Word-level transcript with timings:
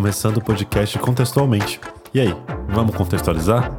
começando 0.00 0.38
o 0.38 0.42
podcast 0.42 0.98
contextualmente. 0.98 1.78
E 2.14 2.20
aí, 2.20 2.34
vamos 2.70 2.96
contextualizar? 2.96 3.70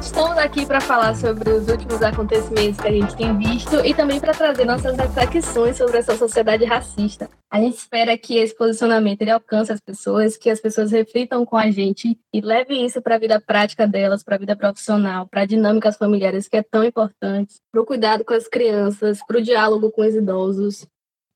Estamos 0.00 0.38
aqui 0.38 0.64
para 0.64 0.80
falar 0.80 1.16
sobre 1.16 1.50
os 1.50 1.68
últimos 1.68 2.00
acontecimentos 2.04 2.80
que 2.80 2.86
a 2.86 2.92
gente 2.92 3.16
tem 3.16 3.36
visto 3.36 3.84
e 3.84 3.92
também 3.92 4.20
para 4.20 4.32
trazer 4.32 4.64
nossas 4.64 4.96
reflexões 4.96 5.76
sobre 5.76 5.98
essa 5.98 6.16
sociedade 6.16 6.64
racista. 6.64 7.28
A 7.50 7.58
gente 7.58 7.78
espera 7.78 8.16
que 8.16 8.36
esse 8.36 8.56
posicionamento 8.56 9.22
ele 9.22 9.32
alcance 9.32 9.72
as 9.72 9.80
pessoas, 9.80 10.36
que 10.36 10.48
as 10.48 10.60
pessoas 10.60 10.92
reflitam 10.92 11.44
com 11.44 11.56
a 11.56 11.68
gente 11.68 12.16
e 12.32 12.40
levem 12.40 12.86
isso 12.86 13.02
para 13.02 13.16
a 13.16 13.18
vida 13.18 13.40
prática 13.40 13.88
delas, 13.88 14.22
para 14.22 14.36
a 14.36 14.38
vida 14.38 14.54
profissional, 14.54 15.26
para 15.26 15.46
dinâmicas 15.46 15.96
familiares 15.96 16.46
que 16.46 16.58
é 16.58 16.62
tão 16.62 16.84
importante, 16.84 17.56
para 17.72 17.82
o 17.82 17.84
cuidado 17.84 18.24
com 18.24 18.34
as 18.34 18.46
crianças, 18.46 19.18
para 19.26 19.38
o 19.38 19.42
diálogo 19.42 19.90
com 19.90 20.02
os 20.02 20.14
idosos. 20.14 20.86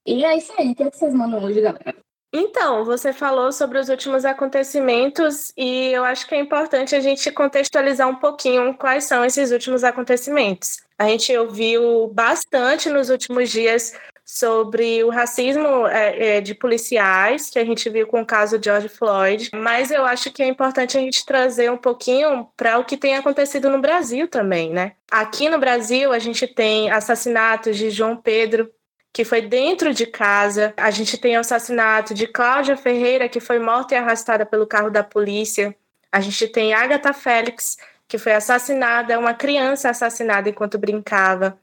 E 0.09 0.25
é 0.25 0.39
isso 0.39 0.53
aí. 0.59 0.71
O 0.71 0.75
que, 0.75 0.83
é 0.83 0.91
que 0.91 0.97
vocês 0.97 1.13
mandam 1.13 1.45
hoje, 1.45 1.61
galera? 1.61 1.95
Então, 2.33 2.85
você 2.85 3.13
falou 3.13 3.53
sobre 3.53 3.79
os 3.79 3.91
últimos 3.91 4.25
acontecimentos 4.25 5.53
e 5.57 5.93
eu 5.93 6.05
acho 6.05 6.27
que 6.27 6.35
é 6.35 6.41
importante 6.41 6.95
a 6.95 7.01
gente 7.01 7.31
contextualizar 7.31 8.09
um 8.09 8.17
pouquinho 8.17 8.75
quais 8.75 9.05
são 9.05 9.25
esses 9.25 9.51
últimos 9.51 9.85
acontecimentos. 9.85 10.79
A 10.99 11.09
gente 11.09 11.35
ouviu 11.37 12.09
bastante 12.09 12.89
nos 12.89 13.11
últimos 13.11 13.51
dias 13.51 13.95
sobre 14.25 15.03
o 15.05 15.09
racismo 15.09 15.87
é, 15.87 16.37
é, 16.37 16.41
de 16.43 16.55
policiais, 16.55 17.49
que 17.49 17.59
a 17.59 17.65
gente 17.65 17.89
viu 17.89 18.07
com 18.07 18.21
o 18.21 18.27
caso 18.27 18.61
George 18.63 18.91
Floyd, 18.91 19.51
mas 19.55 19.91
eu 19.91 20.05
acho 20.05 20.31
que 20.31 20.43
é 20.43 20.47
importante 20.47 20.99
a 20.99 21.01
gente 21.01 21.25
trazer 21.25 21.71
um 21.71 21.79
pouquinho 21.79 22.47
para 22.55 22.79
o 22.79 22.85
que 22.85 22.97
tem 22.99 23.17
acontecido 23.17 23.71
no 23.71 23.81
Brasil 23.81 24.29
também, 24.29 24.71
né? 24.71 24.93
Aqui 25.11 25.49
no 25.49 25.59
Brasil, 25.59 26.13
a 26.13 26.19
gente 26.19 26.47
tem 26.47 26.91
assassinatos 26.91 27.79
de 27.79 27.89
João 27.89 28.17
Pedro, 28.17 28.71
que 29.19 29.25
foi 29.25 29.43
dentro 29.43 29.93
de 29.93 30.07
casa. 30.07 30.73
A 30.77 30.93
gente 30.93 31.19
tem 31.19 31.37
o 31.37 31.41
assassinato 31.41 32.15
de 32.15 32.25
Cláudia 32.29 32.77
Ferreira, 32.77 33.29
que 33.29 33.41
foi 33.41 33.59
morta 33.59 33.97
e 33.97 33.99
arrastada 33.99 34.47
pelo 34.47 34.65
carro 34.65 34.91
da 34.91 35.03
polícia. 35.03 35.75
A 36.13 36.21
gente 36.21 36.47
tem 36.47 36.73
Agatha 36.73 37.13
Félix, 37.13 37.79
que 38.07 38.17
foi 38.17 38.33
assassinada, 38.33 39.19
uma 39.19 39.35
criança 39.35 39.91
assassinada 39.91 40.49
enquanto 40.49 40.79
brincava. 40.79 41.59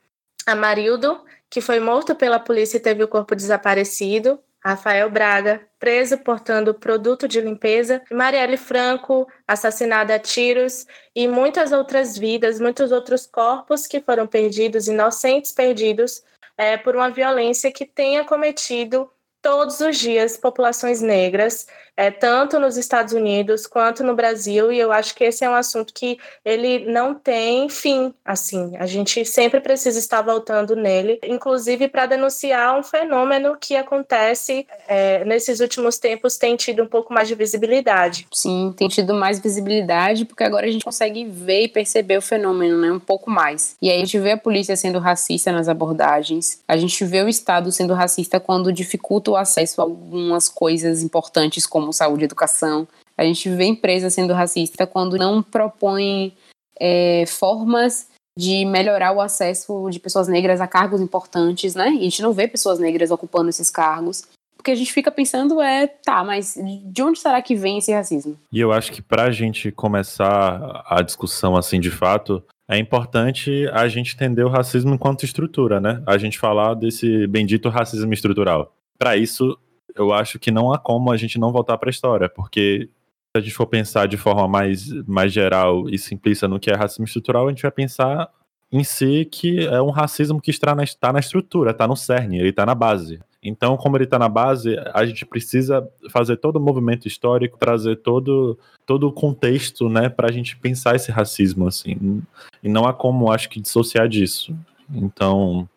A 0.45 0.53
Marildo, 0.53 1.23
que 1.50 1.61
foi 1.61 1.80
morto 1.80 2.14
pela 2.14 2.42
polícia 2.42 2.76
e 2.76 2.81
teve 2.81 3.06
o 3.06 3.08
corpo 3.08 3.33
desaparecido. 3.33 4.38
Rafael 4.61 5.09
Braga, 5.09 5.61
preso 5.86 6.17
portando 6.17 6.73
produto 6.73 7.28
de 7.28 7.39
limpeza. 7.39 8.02
Marielle 8.11 8.58
Franco, 8.58 9.28
assassinada 9.47 10.16
a 10.16 10.19
tiros. 10.19 10.88
E 11.16 11.27
muitas 11.27 11.72
outras 11.72 12.17
vidas, 12.17 12.59
muitos 12.59 12.92
outros 12.92 13.27
corpos 13.27 13.86
que 13.86 14.02
foram 14.02 14.25
perdidos, 14.25 14.88
inocentes 14.88 15.52
perdidos, 15.52 16.23
é, 16.58 16.75
por 16.75 16.95
uma 16.95 17.11
violência 17.11 17.72
que 17.72 17.86
tenha 17.86 18.23
cometido 18.23 19.08
todos 19.44 19.80
os 19.80 20.00
dias 20.00 20.38
populações 20.38 21.02
negras, 21.02 21.67
é, 21.97 22.11
tanto 22.11 22.59
nos 22.59 22.77
Estados 22.77 23.13
Unidos 23.13 23.65
quanto 23.65 24.03
no 24.03 24.15
Brasil, 24.15 24.71
e 24.71 24.79
eu 24.79 24.91
acho 24.91 25.15
que 25.15 25.23
esse 25.23 25.43
é 25.43 25.49
um 25.49 25.55
assunto 25.55 25.93
que 25.93 26.17
ele 26.43 26.85
não 26.91 27.13
tem 27.13 27.69
fim, 27.69 28.13
assim, 28.23 28.75
a 28.77 28.85
gente 28.85 29.23
sempre 29.25 29.59
precisa 29.59 29.97
estar 29.97 30.21
voltando 30.21 30.75
nele, 30.75 31.19
inclusive 31.23 31.87
para 31.87 32.05
denunciar 32.05 32.77
um 32.77 32.83
fenômeno 32.83 33.57
que 33.59 33.75
acontece 33.75 34.67
é, 34.87 35.23
nesses 35.25 35.59
últimos 35.59 35.97
tempos, 35.97 36.37
tem 36.37 36.55
tido 36.55 36.83
um 36.83 36.87
pouco 36.87 37.13
mais 37.13 37.27
de 37.27 37.35
visibilidade. 37.35 38.27
Sim, 38.33 38.73
tem 38.75 38.87
tido 38.87 39.13
mais 39.13 39.39
visibilidade, 39.39 40.25
porque 40.25 40.43
agora 40.43 40.67
a 40.67 40.71
gente 40.71 40.83
consegue 40.83 41.25
ver 41.25 41.63
e 41.63 41.67
perceber 41.67 42.17
o 42.17 42.21
fenômeno, 42.21 42.77
né, 42.77 42.91
um 42.91 42.99
pouco 42.99 43.30
mais. 43.30 43.75
E 43.81 43.89
aí 43.89 43.97
a 43.97 43.99
gente 43.99 44.19
vê 44.19 44.31
a 44.31 44.37
polícia 44.37 44.75
sendo 44.75 44.99
racista 44.99 45.52
nas 45.52 45.69
abordagens, 45.69 46.59
a 46.67 46.75
gente 46.75 47.03
vê 47.05 47.21
o 47.21 47.30
Estado 47.30 47.71
sendo 47.71 47.93
racista 47.93 48.39
quando 48.39 48.73
dificulta 48.73 49.31
o 49.31 49.37
acesso 49.37 49.81
a 49.81 49.83
algumas 49.83 50.49
coisas 50.49 51.02
importantes 51.02 51.65
como 51.65 51.84
saúde 51.93 52.23
e 52.23 52.25
educação. 52.25 52.87
A 53.17 53.23
gente 53.23 53.49
vê 53.49 53.65
empresas 53.65 54.13
sendo 54.13 54.33
racista 54.33 54.85
quando 54.85 55.17
não 55.17 55.41
propõem 55.41 56.33
é, 56.79 57.25
formas 57.25 58.07
de 58.37 58.65
melhorar 58.65 59.13
o 59.13 59.21
acesso 59.21 59.89
de 59.89 59.99
pessoas 59.99 60.27
negras 60.27 60.59
a 60.59 60.67
cargos 60.67 60.99
importantes, 60.99 61.73
né? 61.73 61.89
E 61.89 61.99
a 61.99 62.03
gente 62.03 62.21
não 62.21 62.33
vê 62.33 62.47
pessoas 62.47 62.79
negras 62.79 63.09
ocupando 63.09 63.49
esses 63.49 63.69
cargos. 63.69 64.23
Porque 64.57 64.71
a 64.71 64.75
gente 64.75 64.91
fica 64.91 65.11
pensando 65.11 65.61
é, 65.61 65.87
tá, 65.87 66.23
mas 66.23 66.57
de 66.85 67.03
onde 67.03 67.19
será 67.19 67.41
que 67.41 67.55
vem 67.55 67.77
esse 67.77 67.93
racismo? 67.93 68.37
E 68.52 68.59
eu 68.59 68.71
acho 68.71 68.91
que 68.91 69.02
para 69.02 69.25
a 69.25 69.31
gente 69.31 69.71
começar 69.71 70.83
a 70.87 71.02
discussão 71.02 71.55
assim 71.55 71.79
de 71.79 71.91
fato, 71.91 72.43
é 72.67 72.77
importante 72.77 73.67
a 73.71 73.87
gente 73.87 74.15
entender 74.15 74.43
o 74.43 74.49
racismo 74.49 74.95
enquanto 74.95 75.23
estrutura, 75.23 75.79
né? 75.79 76.02
A 76.05 76.17
gente 76.17 76.39
falar 76.39 76.73
desse 76.73 77.27
bendito 77.27 77.69
racismo 77.69 78.11
estrutural 78.11 78.73
para 78.97 79.15
isso, 79.15 79.57
eu 79.95 80.14
acho 80.14 80.38
que 80.38 80.52
não 80.52 80.73
há 80.73 80.78
como 80.78 81.11
a 81.11 81.17
gente 81.17 81.39
não 81.39 81.52
voltar 81.52 81.78
para 81.78 81.89
a 81.89 81.92
história, 81.92 82.30
porque 82.30 82.89
se 83.36 83.38
a 83.38 83.42
gente 83.42 83.54
for 83.54 83.67
pensar 83.67 84.08
de 84.08 84.17
forma 84.17 84.48
mais, 84.48 84.92
mais 85.08 85.32
geral 85.32 85.89
e 85.89 85.98
simplista 85.98 86.48
no 86.48 86.60
que 86.60 86.70
é 86.70 86.76
racismo 86.76 87.06
estrutural, 87.06 87.48
a 87.48 87.50
gente 87.50 87.61
vai 87.61 87.72
pensar 87.72 88.30
em 88.72 88.83
si 88.83 89.26
que 89.26 89.66
é 89.66 89.82
um 89.82 89.89
racismo 89.89 90.42
que 90.42 90.52
está 90.52 90.76
na, 90.76 90.83
está 90.83 91.14
na 91.14 91.20
estrutura, 91.20 91.72
está 91.72 91.88
no 91.88 91.95
cerne, 91.95 92.39
ele 92.39 92.50
está 92.50 92.66
na 92.66 92.76
base. 92.76 93.20
Então, 93.42 93.78
como 93.78 93.95
ele 93.95 94.06
está 94.06 94.17
na 94.17 94.28
base, 94.28 94.76
a 94.92 95.06
gente 95.06 95.23
precisa 95.23 95.88
fazer 96.10 96.38
todo 96.38 96.56
o 96.56 96.60
movimento 96.60 97.08
histórico, 97.08 97.60
trazer 97.60 97.98
todo, 97.98 98.58
todo 98.86 99.08
o 99.08 99.14
contexto, 99.14 99.88
né, 99.88 100.10
para 100.10 100.27
a 100.27 100.32
gente 100.32 100.58
pensar 100.58 100.95
esse 100.95 101.12
racismo, 101.12 101.67
assim. 101.67 102.23
E 102.64 102.67
não 102.67 102.88
há 102.88 102.94
como, 102.94 103.32
acho 103.32 103.48
que, 103.48 103.62
dissociar 103.62 104.10
disso. 104.10 104.56
Então, 104.92 105.70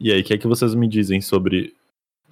e 0.00 0.10
aí, 0.10 0.20
o 0.20 0.24
que 0.24 0.34
é 0.34 0.38
que 0.38 0.48
vocês 0.48 0.74
me 0.74 0.88
dizem 0.88 1.20
sobre 1.20 1.72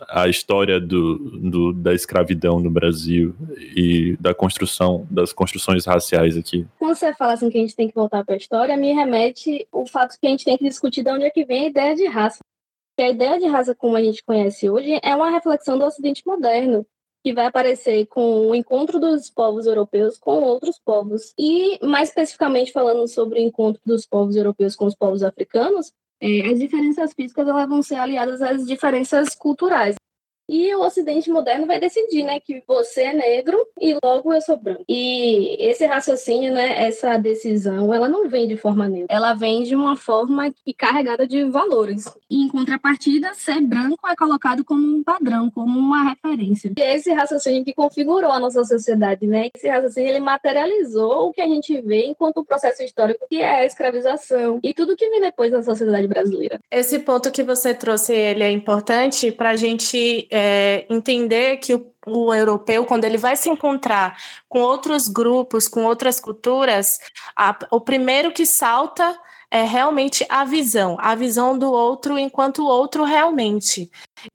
a 0.09 0.29
história 0.29 0.81
do, 0.81 1.19
do, 1.19 1.73
da 1.73 1.95
escravidão 1.95 2.61
no 2.61 2.71
Brasil 2.71 3.35
e 3.77 4.17
da 4.21 4.35
construção 4.35 5.07
das 5.11 5.33
construções 5.33 5.85
raciais 5.85 6.37
aqui. 6.37 6.67
Quando 6.79 6.95
você 6.95 7.15
fala 7.15 7.35
assim 7.35 7.51
que 7.51 7.59
a 7.59 7.61
gente 7.61 7.77
tem 7.77 7.89
que 7.89 7.95
voltar 7.95 8.25
para 8.25 8.35
a 8.35 8.39
história, 8.39 8.77
me 8.77 8.93
remete 8.93 9.67
o 9.73 9.87
fato 9.87 10.17
que 10.21 10.27
a 10.27 10.31
gente 10.31 10.45
tem 10.45 10.57
que 10.57 10.65
discutir 10.65 11.03
de 11.03 11.11
onde 11.11 11.25
é 11.25 11.31
que 11.31 11.45
vem 11.45 11.65
a 11.65 11.69
ideia 11.69 11.95
de 11.95 12.07
raça. 12.07 12.39
Que 12.97 13.03
a 13.03 13.11
ideia 13.11 13.39
de 13.39 13.47
raça 13.47 13.75
como 13.75 13.97
a 13.97 14.03
gente 14.03 14.23
conhece 14.25 14.69
hoje 14.69 14.99
é 15.03 15.15
uma 15.15 15.31
reflexão 15.31 15.79
do 15.79 15.85
Ocidente 15.85 16.23
moderno, 16.27 16.87
que 17.23 17.33
vai 17.33 17.47
aparecer 17.47 18.07
com 18.07 18.49
o 18.49 18.55
encontro 18.55 18.99
dos 18.99 19.31
povos 19.31 19.67
europeus 19.67 20.19
com 20.19 20.43
outros 20.43 20.79
povos. 20.85 21.35
E, 21.39 21.79
mais 21.85 22.09
especificamente, 22.09 22.73
falando 22.73 23.07
sobre 23.07 23.41
o 23.41 23.43
encontro 23.43 23.81
dos 23.85 24.07
povos 24.07 24.37
europeus 24.37 24.75
com 24.75 24.87
os 24.87 24.95
povos 24.95 25.23
africanos, 25.23 25.93
é, 26.21 26.51
as 26.51 26.59
diferenças 26.59 27.13
físicas 27.15 27.49
elas 27.49 27.69
vão 27.69 27.83
ser 27.83 27.97
aliadas 27.97 28.43
às 28.43 28.67
diferenças 28.67 29.35
culturais. 29.35 29.97
E 30.51 30.75
o 30.75 30.81
Ocidente 30.81 31.31
moderno 31.31 31.65
vai 31.65 31.79
decidir, 31.79 32.25
né, 32.25 32.41
que 32.41 32.61
você 32.67 33.03
é 33.03 33.15
negro 33.15 33.65
e 33.81 33.97
logo 34.03 34.35
eu 34.35 34.41
sou 34.41 34.57
branco. 34.57 34.85
E 34.89 35.57
esse 35.61 35.87
raciocínio, 35.87 36.53
né, 36.53 36.87
essa 36.87 37.17
decisão, 37.17 37.95
ela 37.95 38.09
não 38.09 38.29
vem 38.29 38.49
de 38.49 38.57
forma 38.57 38.89
neutra. 38.89 39.17
Ela 39.17 39.33
vem 39.33 39.63
de 39.63 39.77
uma 39.77 39.95
forma 39.95 40.53
que 40.65 40.75
carregada 40.75 41.25
de 41.25 41.45
valores. 41.45 42.13
E 42.29 42.43
em 42.43 42.49
contrapartida, 42.49 43.33
ser 43.35 43.61
branco 43.61 44.09
é 44.09 44.17
colocado 44.17 44.65
como 44.65 44.83
um 44.83 45.05
padrão, 45.05 45.49
como 45.51 45.79
uma 45.79 46.11
referência. 46.11 46.73
E 46.77 46.83
esse 46.83 47.13
raciocínio 47.13 47.65
que 47.65 47.73
configurou 47.73 48.33
a 48.33 48.41
nossa 48.41 48.65
sociedade, 48.65 49.29
né? 49.29 49.51
Esse 49.55 49.69
raciocínio 49.69 50.11
ele 50.11 50.21
materializou 50.21 51.29
o 51.29 51.33
que 51.33 51.41
a 51.41 51.47
gente 51.47 51.81
vê 51.81 52.07
enquanto 52.07 52.45
processo 52.45 52.83
histórico 52.83 53.27
que 53.29 53.41
é 53.41 53.61
a 53.61 53.67
escravização 53.67 54.59
e 54.63 54.75
tudo 54.75 54.97
que 54.97 55.09
vem 55.09 55.21
depois 55.21 55.53
na 55.53 55.63
sociedade 55.63 56.09
brasileira. 56.09 56.59
Esse 56.71 56.99
ponto 56.99 57.31
que 57.31 57.45
você 57.45 57.73
trouxe 57.73 58.13
ele 58.13 58.43
é 58.43 58.51
importante 58.51 59.31
para 59.31 59.51
a 59.51 59.57
gente 59.57 60.27
é, 60.31 60.40
é, 60.41 60.87
entender 60.89 61.59
que 61.59 61.75
o, 61.75 61.93
o, 62.07 62.35
europeu, 62.35 62.87
quando 62.87 63.05
ele 63.05 63.19
vai 63.19 63.37
se 63.37 63.51
encontrar 63.51 64.17
com 64.49 64.61
outros 64.61 65.07
grupos, 65.07 65.69
com 65.69 65.85
outras 65.85 66.19
culturas, 66.19 66.99
a, 67.37 67.57
o 67.71 67.81
primeiro 67.81 68.33
que 68.33 68.47
salta 68.47 69.19
é 69.51 69.65
realmente 69.65 70.25
a 70.29 70.45
visão, 70.45 70.97
a 71.01 71.15
visão 71.15 71.59
do 71.59 71.71
outro 71.71 72.17
enquanto 72.17 72.61
o 72.63 72.67
outro 72.67 73.05
realmente. 73.05 73.91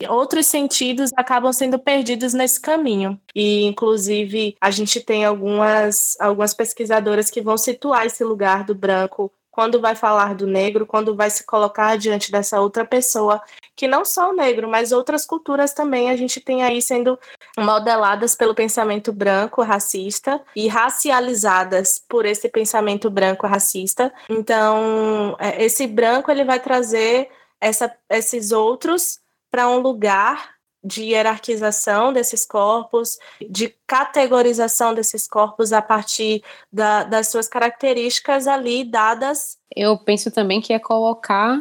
Outros 0.08 0.46
sentidos 0.46 1.10
acabam 1.16 1.52
sendo 1.52 1.78
perdidos 1.78 2.34
nesse 2.34 2.60
caminho. 2.60 3.18
E, 3.34 3.64
inclusive, 3.64 4.54
a 4.60 4.70
gente 4.70 5.00
tem 5.00 5.24
algumas, 5.24 6.16
algumas 6.20 6.52
pesquisadoras 6.52 7.30
que 7.30 7.40
vão 7.40 7.56
situar 7.56 8.04
esse 8.04 8.22
lugar 8.22 8.64
do 8.64 8.74
branco 8.74 9.32
quando 9.56 9.80
vai 9.80 9.96
falar 9.96 10.34
do 10.34 10.46
negro, 10.46 10.84
quando 10.84 11.16
vai 11.16 11.30
se 11.30 11.42
colocar 11.42 11.96
diante 11.96 12.30
dessa 12.30 12.60
outra 12.60 12.84
pessoa, 12.84 13.40
que 13.74 13.88
não 13.88 14.04
só 14.04 14.28
o 14.28 14.36
negro, 14.36 14.68
mas 14.68 14.92
outras 14.92 15.24
culturas 15.24 15.72
também 15.72 16.10
a 16.10 16.16
gente 16.16 16.42
tem 16.42 16.62
aí 16.62 16.82
sendo 16.82 17.18
modeladas 17.56 18.34
pelo 18.34 18.54
pensamento 18.54 19.14
branco 19.14 19.62
racista 19.62 20.42
e 20.54 20.68
racializadas 20.68 22.04
por 22.06 22.26
esse 22.26 22.50
pensamento 22.50 23.08
branco 23.08 23.46
racista. 23.46 24.12
Então, 24.28 25.34
é, 25.38 25.64
esse 25.64 25.86
branco 25.86 26.30
ele 26.30 26.44
vai 26.44 26.60
trazer 26.60 27.30
essa, 27.58 27.90
esses 28.10 28.52
outros 28.52 29.20
para 29.50 29.70
um 29.70 29.78
lugar 29.78 30.55
de 30.86 31.02
hierarquização 31.02 32.12
desses 32.12 32.46
corpos, 32.46 33.18
de 33.50 33.74
categorização 33.86 34.94
desses 34.94 35.26
corpos 35.26 35.72
a 35.72 35.82
partir 35.82 36.44
da, 36.72 37.02
das 37.02 37.28
suas 37.28 37.48
características 37.48 38.46
ali 38.46 38.84
dadas. 38.84 39.58
Eu 39.74 39.98
penso 39.98 40.30
também 40.30 40.60
que 40.60 40.72
é 40.72 40.78
colocar 40.78 41.60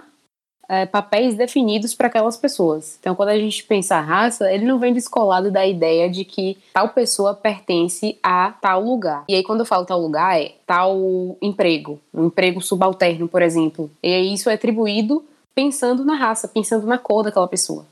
é, 0.69 0.85
papéis 0.85 1.35
definidos 1.35 1.95
para 1.95 2.07
aquelas 2.07 2.37
pessoas. 2.37 2.97
Então, 2.99 3.15
quando 3.15 3.29
a 3.29 3.37
gente 3.37 3.63
pensa 3.63 3.99
raça, 3.99 4.51
ele 4.51 4.65
não 4.65 4.77
vem 4.77 4.93
descolado 4.93 5.51
da 5.51 5.65
ideia 5.65 6.09
de 6.09 6.23
que 6.23 6.57
tal 6.73 6.89
pessoa 6.89 7.33
pertence 7.33 8.19
a 8.21 8.51
tal 8.51 8.83
lugar. 8.83 9.23
E 9.27 9.35
aí, 9.35 9.43
quando 9.43 9.61
eu 9.61 9.65
falo 9.65 9.85
tal 9.85 9.99
lugar, 9.99 10.39
é 10.39 10.53
tal 10.67 11.37
emprego, 11.41 11.99
um 12.13 12.25
emprego 12.25 12.61
subalterno, 12.61 13.27
por 13.27 13.41
exemplo. 13.41 13.89
E 14.03 14.13
aí, 14.13 14.33
isso 14.33 14.49
é 14.49 14.53
atribuído 14.53 15.25
pensando 15.55 16.03
na 16.03 16.15
raça, 16.15 16.47
pensando 16.47 16.85
na 16.85 16.97
cor 16.97 17.23
daquela 17.23 17.47
pessoa. 17.47 17.85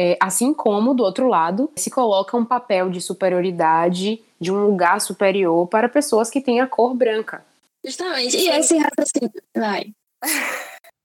É, 0.00 0.16
assim 0.20 0.54
como, 0.54 0.94
do 0.94 1.02
outro 1.02 1.26
lado, 1.26 1.72
se 1.74 1.90
coloca 1.90 2.36
um 2.36 2.44
papel 2.44 2.88
de 2.88 3.00
superioridade, 3.00 4.22
de 4.40 4.52
um 4.52 4.64
lugar 4.64 5.00
superior 5.00 5.66
para 5.66 5.88
pessoas 5.88 6.30
que 6.30 6.40
têm 6.40 6.60
a 6.60 6.68
cor 6.68 6.94
branca. 6.94 7.44
Justamente. 7.84 8.36
E 8.36 8.48
esse 8.48 8.78
raciocínio. 8.78 9.32
Vai. 9.56 9.92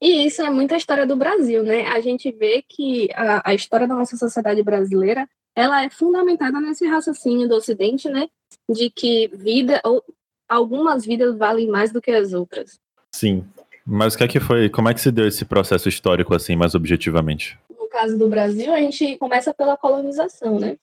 E 0.00 0.24
isso 0.24 0.42
é 0.42 0.50
muita 0.50 0.76
história 0.76 1.04
do 1.04 1.16
Brasil, 1.16 1.64
né? 1.64 1.88
A 1.88 2.00
gente 2.00 2.30
vê 2.30 2.62
que 2.68 3.08
a, 3.14 3.50
a 3.50 3.52
história 3.52 3.88
da 3.88 3.96
nossa 3.96 4.16
sociedade 4.16 4.62
brasileira 4.62 5.28
ela 5.56 5.84
é 5.84 5.90
fundamentada 5.90 6.60
nesse 6.60 6.86
raciocínio 6.86 7.48
do 7.48 7.56
Ocidente, 7.56 8.08
né? 8.08 8.28
De 8.70 8.90
que 8.90 9.26
vida 9.34 9.80
ou 9.84 10.04
algumas 10.48 11.04
vidas 11.04 11.36
valem 11.36 11.66
mais 11.66 11.90
do 11.90 12.00
que 12.00 12.12
as 12.12 12.32
outras. 12.32 12.78
Sim. 13.12 13.44
Mas 13.84 14.14
o 14.14 14.18
que 14.18 14.24
é 14.24 14.28
que 14.28 14.40
foi? 14.40 14.70
Como 14.70 14.88
é 14.88 14.94
que 14.94 15.00
se 15.00 15.10
deu 15.10 15.26
esse 15.26 15.44
processo 15.44 15.88
histórico 15.88 16.32
assim, 16.32 16.54
mais 16.54 16.76
objetivamente? 16.76 17.58
Caso 17.94 18.18
do 18.18 18.28
Brasil, 18.28 18.72
a 18.72 18.80
gente 18.80 19.16
começa 19.18 19.54
pela 19.54 19.76
colonização, 19.76 20.58
né? 20.58 20.76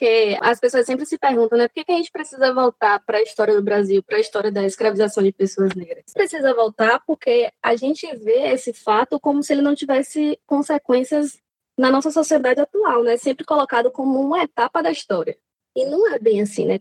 porque 0.00 0.38
as 0.40 0.58
pessoas 0.58 0.86
sempre 0.86 1.04
se 1.04 1.18
perguntam, 1.18 1.58
né, 1.58 1.68
por 1.68 1.74
que, 1.74 1.84
que 1.84 1.92
a 1.92 1.96
gente 1.96 2.10
precisa 2.10 2.54
voltar 2.54 3.00
para 3.00 3.18
a 3.18 3.22
história 3.22 3.54
do 3.54 3.62
Brasil, 3.62 4.02
para 4.02 4.16
a 4.16 4.20
história 4.20 4.50
da 4.50 4.64
escravização 4.64 5.22
de 5.22 5.30
pessoas 5.30 5.74
negras? 5.74 6.04
Precisa 6.14 6.54
voltar 6.54 7.02
porque 7.06 7.52
a 7.62 7.76
gente 7.76 8.06
vê 8.16 8.50
esse 8.50 8.72
fato 8.72 9.20
como 9.20 9.42
se 9.42 9.52
ele 9.52 9.60
não 9.60 9.74
tivesse 9.74 10.40
consequências 10.46 11.38
na 11.78 11.90
nossa 11.90 12.10
sociedade 12.10 12.62
atual, 12.62 13.02
né? 13.02 13.18
Sempre 13.18 13.44
colocado 13.44 13.90
como 13.90 14.18
uma 14.18 14.42
etapa 14.42 14.82
da 14.82 14.90
história. 14.90 15.36
E 15.76 15.84
não 15.84 16.10
é 16.10 16.18
bem 16.18 16.40
assim, 16.40 16.64
né? 16.64 16.78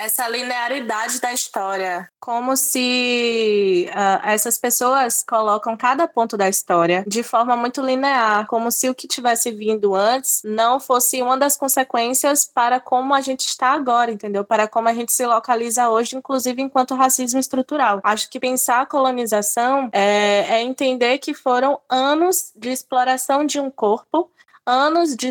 Essa 0.00 0.26
linearidade 0.26 1.20
da 1.20 1.30
história, 1.30 2.08
como 2.18 2.56
se 2.56 3.86
uh, 3.90 4.26
essas 4.26 4.56
pessoas 4.56 5.22
colocam 5.22 5.76
cada 5.76 6.08
ponto 6.08 6.38
da 6.38 6.48
história 6.48 7.04
de 7.06 7.22
forma 7.22 7.54
muito 7.54 7.82
linear, 7.82 8.46
como 8.46 8.70
se 8.70 8.88
o 8.88 8.94
que 8.94 9.06
tivesse 9.06 9.50
vindo 9.50 9.94
antes 9.94 10.40
não 10.42 10.80
fosse 10.80 11.20
uma 11.20 11.36
das 11.36 11.54
consequências 11.54 12.46
para 12.46 12.80
como 12.80 13.12
a 13.14 13.20
gente 13.20 13.40
está 13.40 13.72
agora, 13.72 14.10
entendeu? 14.10 14.42
Para 14.42 14.66
como 14.66 14.88
a 14.88 14.94
gente 14.94 15.12
se 15.12 15.26
localiza 15.26 15.90
hoje, 15.90 16.16
inclusive 16.16 16.62
enquanto 16.62 16.94
racismo 16.94 17.38
estrutural. 17.38 18.00
Acho 18.02 18.30
que 18.30 18.40
pensar 18.40 18.80
a 18.80 18.86
colonização 18.86 19.90
é, 19.92 20.46
é 20.48 20.62
entender 20.62 21.18
que 21.18 21.34
foram 21.34 21.78
anos 21.90 22.52
de 22.56 22.70
exploração 22.70 23.44
de 23.44 23.60
um 23.60 23.70
corpo 23.70 24.30
anos 24.70 25.16
de 25.16 25.30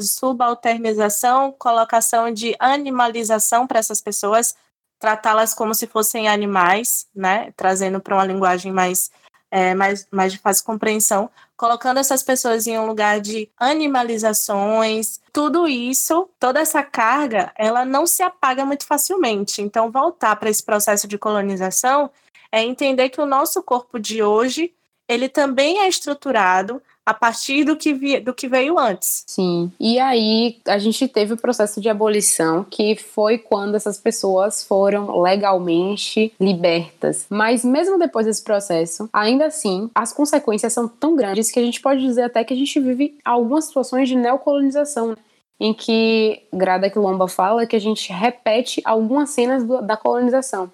subalternização, 0.00 1.52
colocação 1.52 2.32
de 2.32 2.56
animalização 2.58 3.66
para 3.66 3.78
essas 3.78 4.00
pessoas, 4.00 4.56
tratá-las 4.98 5.54
como 5.54 5.74
se 5.74 5.86
fossem 5.86 6.28
animais, 6.28 7.06
né? 7.14 7.52
Trazendo 7.56 8.00
para 8.00 8.14
uma 8.14 8.24
linguagem 8.24 8.72
mais, 8.72 9.10
é, 9.50 9.74
mais, 9.74 10.06
mais 10.10 10.32
de 10.32 10.38
fácil 10.38 10.64
compreensão, 10.64 11.30
colocando 11.56 11.98
essas 11.98 12.22
pessoas 12.22 12.66
em 12.66 12.78
um 12.78 12.86
lugar 12.86 13.20
de 13.20 13.48
animalizações, 13.56 15.20
tudo 15.32 15.68
isso, 15.68 16.28
toda 16.38 16.60
essa 16.60 16.82
carga, 16.82 17.52
ela 17.56 17.84
não 17.84 18.06
se 18.06 18.22
apaga 18.22 18.64
muito 18.64 18.84
facilmente. 18.84 19.62
Então, 19.62 19.90
voltar 19.90 20.36
para 20.36 20.50
esse 20.50 20.62
processo 20.62 21.06
de 21.06 21.18
colonização 21.18 22.10
é 22.50 22.62
entender 22.62 23.10
que 23.10 23.20
o 23.20 23.26
nosso 23.26 23.62
corpo 23.62 23.98
de 23.98 24.22
hoje 24.22 24.74
ele 25.08 25.28
também 25.28 25.80
é 25.80 25.88
estruturado 25.88 26.82
a 27.04 27.12
partir 27.12 27.64
do 27.64 27.76
que, 27.76 27.92
vi, 27.92 28.20
do 28.20 28.32
que 28.32 28.46
veio 28.46 28.78
antes. 28.78 29.24
Sim. 29.26 29.72
E 29.78 29.98
aí 29.98 30.58
a 30.66 30.78
gente 30.78 31.08
teve 31.08 31.34
o 31.34 31.36
processo 31.36 31.80
de 31.80 31.88
abolição, 31.88 32.64
que 32.64 32.94
foi 32.94 33.38
quando 33.38 33.74
essas 33.74 33.98
pessoas 33.98 34.64
foram 34.64 35.20
legalmente 35.20 36.32
libertas. 36.40 37.26
Mas 37.28 37.64
mesmo 37.64 37.98
depois 37.98 38.26
desse 38.26 38.42
processo, 38.42 39.08
ainda 39.12 39.46
assim, 39.46 39.90
as 39.94 40.12
consequências 40.12 40.72
são 40.72 40.86
tão 40.86 41.16
grandes 41.16 41.50
que 41.50 41.58
a 41.58 41.62
gente 41.62 41.80
pode 41.80 42.00
dizer 42.00 42.22
até 42.22 42.44
que 42.44 42.54
a 42.54 42.56
gente 42.56 42.78
vive 42.78 43.18
algumas 43.24 43.64
situações 43.64 44.08
de 44.08 44.16
neocolonização. 44.16 45.08
Né? 45.08 45.16
Em 45.58 45.74
que 45.74 46.42
Grada 46.52 46.88
Quilomba 46.88 47.26
fala 47.26 47.66
que 47.66 47.76
a 47.76 47.80
gente 47.80 48.12
repete 48.12 48.80
algumas 48.84 49.30
cenas 49.30 49.64
do, 49.64 49.82
da 49.82 49.96
colonização. 49.96 50.70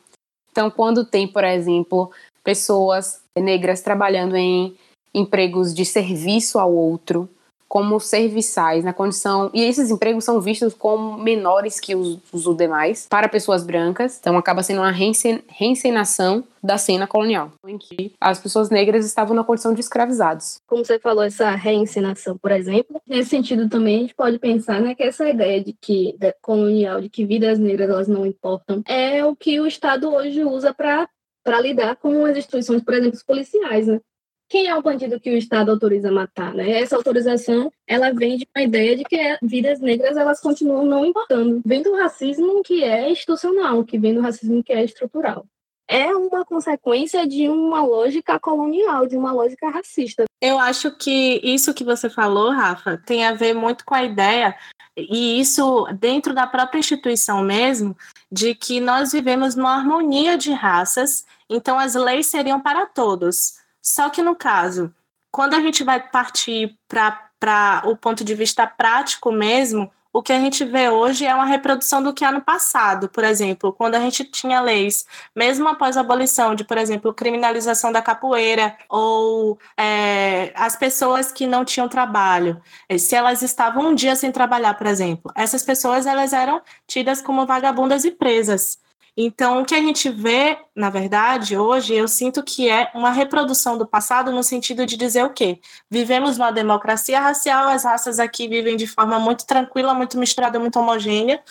Então, 0.50 0.70
quando 0.70 1.04
tem, 1.04 1.28
por 1.28 1.44
exemplo, 1.44 2.10
pessoas 2.42 3.20
negras 3.36 3.80
trabalhando 3.80 4.36
em 4.36 4.76
empregos 5.14 5.74
de 5.74 5.84
serviço 5.84 6.58
ao 6.58 6.72
outro, 6.72 7.28
como 7.68 8.00
serviçais, 8.00 8.82
na 8.82 8.94
condição. 8.94 9.50
E 9.52 9.62
esses 9.62 9.90
empregos 9.90 10.24
são 10.24 10.40
vistos 10.40 10.72
como 10.72 11.18
menores 11.22 11.78
que 11.78 11.94
os, 11.94 12.18
os 12.32 12.56
demais 12.56 13.06
para 13.08 13.28
pessoas 13.28 13.62
brancas, 13.62 14.16
então 14.18 14.38
acaba 14.38 14.62
sendo 14.62 14.80
uma 14.80 14.90
reencenação 14.90 16.42
da 16.62 16.78
cena 16.78 17.06
colonial, 17.06 17.52
em 17.66 17.78
que 17.78 18.14
as 18.20 18.40
pessoas 18.40 18.70
negras 18.70 19.04
estavam 19.04 19.36
na 19.36 19.44
condição 19.44 19.74
de 19.74 19.80
escravizados. 19.80 20.58
Como 20.66 20.84
você 20.84 20.98
falou, 20.98 21.22
essa 21.22 21.50
reencenação, 21.50 22.36
por 22.38 22.50
exemplo, 22.50 23.00
nesse 23.06 23.30
sentido 23.30 23.68
também 23.68 23.96
a 23.96 24.00
gente 24.00 24.14
pode 24.14 24.38
pensar 24.38 24.80
né, 24.80 24.94
que 24.94 25.02
essa 25.02 25.28
ideia 25.28 25.62
de 25.62 25.72
que 25.80 26.16
da 26.18 26.32
colonial, 26.40 27.00
de 27.00 27.08
que 27.08 27.24
vidas 27.24 27.58
negras 27.58 27.90
elas 27.90 28.08
não 28.08 28.26
importam, 28.26 28.82
é 28.86 29.24
o 29.24 29.36
que 29.36 29.60
o 29.60 29.66
Estado 29.66 30.12
hoje 30.12 30.42
usa 30.42 30.72
para 30.72 31.08
para 31.44 31.62
lidar 31.62 31.96
com 31.96 32.26
as 32.26 32.36
instituições, 32.36 32.82
por 32.82 32.92
exemplo, 32.92 33.18
policiais, 33.26 33.86
né? 33.86 34.00
Quem 34.48 34.66
é 34.66 34.74
o 34.74 34.82
bandido 34.82 35.20
que 35.20 35.30
o 35.30 35.36
Estado 35.36 35.70
autoriza 35.70 36.08
a 36.08 36.12
matar, 36.12 36.54
né? 36.54 36.80
Essa 36.80 36.96
autorização, 36.96 37.70
ela 37.86 38.12
vem 38.12 38.38
de 38.38 38.48
uma 38.54 38.64
ideia 38.64 38.96
de 38.96 39.04
que 39.04 39.16
é, 39.16 39.38
vidas 39.42 39.80
negras, 39.80 40.16
elas 40.16 40.40
continuam 40.40 40.86
não 40.86 41.04
importando. 41.04 41.60
Vem 41.64 41.82
do 41.82 41.94
racismo 41.94 42.62
que 42.62 42.82
é 42.82 43.10
institucional, 43.10 43.84
que 43.84 43.98
vem 43.98 44.14
do 44.14 44.20
racismo 44.20 44.62
que 44.62 44.72
é 44.72 44.82
estrutural. 44.82 45.44
É 45.86 46.14
uma 46.14 46.44
consequência 46.44 47.26
de 47.26 47.48
uma 47.48 47.82
lógica 47.82 48.38
colonial, 48.38 49.06
de 49.06 49.16
uma 49.16 49.32
lógica 49.32 49.70
racista. 49.70 50.24
Eu 50.40 50.58
acho 50.58 50.90
que 50.96 51.40
isso 51.42 51.72
que 51.72 51.82
você 51.82 52.10
falou, 52.10 52.50
Rafa, 52.50 52.98
tem 53.06 53.24
a 53.24 53.32
ver 53.32 53.54
muito 53.54 53.84
com 53.84 53.94
a 53.94 54.04
ideia 54.04 54.54
e 54.96 55.40
isso 55.40 55.86
dentro 55.98 56.34
da 56.34 56.46
própria 56.46 56.78
instituição 56.78 57.42
mesmo, 57.42 57.96
de 58.30 58.54
que 58.54 58.80
nós 58.80 59.12
vivemos 59.12 59.54
numa 59.54 59.76
harmonia 59.76 60.36
de 60.36 60.52
raças, 60.52 61.24
então 61.48 61.78
as 61.78 61.94
leis 61.94 62.26
seriam 62.26 62.60
para 62.60 62.84
todos. 62.84 63.54
Só 63.88 64.10
que 64.10 64.20
no 64.22 64.36
caso, 64.36 64.94
quando 65.30 65.54
a 65.54 65.60
gente 65.60 65.82
vai 65.82 65.98
partir 65.98 66.78
para 66.86 67.82
o 67.86 67.96
ponto 67.96 68.22
de 68.22 68.34
vista 68.34 68.66
prático 68.66 69.32
mesmo, 69.32 69.90
o 70.12 70.22
que 70.22 70.30
a 70.30 70.38
gente 70.38 70.62
vê 70.62 70.90
hoje 70.90 71.24
é 71.24 71.34
uma 71.34 71.46
reprodução 71.46 72.02
do 72.02 72.12
que 72.12 72.22
há 72.22 72.30
no 72.30 72.42
passado. 72.42 73.08
Por 73.08 73.24
exemplo, 73.24 73.72
quando 73.72 73.94
a 73.94 74.00
gente 74.00 74.24
tinha 74.24 74.60
leis, 74.60 75.06
mesmo 75.34 75.66
após 75.68 75.96
a 75.96 76.00
abolição 76.00 76.54
de, 76.54 76.64
por 76.64 76.76
exemplo, 76.76 77.14
criminalização 77.14 77.90
da 77.90 78.02
capoeira 78.02 78.76
ou 78.90 79.58
é, 79.74 80.52
as 80.54 80.76
pessoas 80.76 81.32
que 81.32 81.46
não 81.46 81.64
tinham 81.64 81.88
trabalho, 81.88 82.60
se 82.98 83.14
elas 83.16 83.40
estavam 83.40 83.88
um 83.88 83.94
dia 83.94 84.14
sem 84.16 84.30
trabalhar, 84.30 84.74
por 84.74 84.86
exemplo, 84.86 85.32
essas 85.34 85.62
pessoas 85.62 86.04
elas 86.04 86.34
eram 86.34 86.60
tidas 86.86 87.22
como 87.22 87.46
vagabundas 87.46 88.04
e 88.04 88.10
presas. 88.10 88.78
Então, 89.20 89.60
o 89.60 89.64
que 89.64 89.74
a 89.74 89.80
gente 89.80 90.08
vê, 90.08 90.60
na 90.76 90.90
verdade, 90.90 91.56
hoje, 91.56 91.92
eu 91.92 92.06
sinto 92.06 92.40
que 92.40 92.70
é 92.70 92.88
uma 92.94 93.10
reprodução 93.10 93.76
do 93.76 93.84
passado 93.84 94.30
no 94.30 94.44
sentido 94.44 94.86
de 94.86 94.96
dizer 94.96 95.24
o 95.24 95.30
quê? 95.30 95.60
Vivemos 95.90 96.38
numa 96.38 96.52
democracia 96.52 97.18
racial, 97.20 97.68
as 97.68 97.82
raças 97.82 98.20
aqui 98.20 98.46
vivem 98.46 98.76
de 98.76 98.86
forma 98.86 99.18
muito 99.18 99.44
tranquila, 99.44 99.92
muito 99.92 100.16
misturada, 100.16 100.60
muito 100.60 100.78
homogênea, 100.78 101.42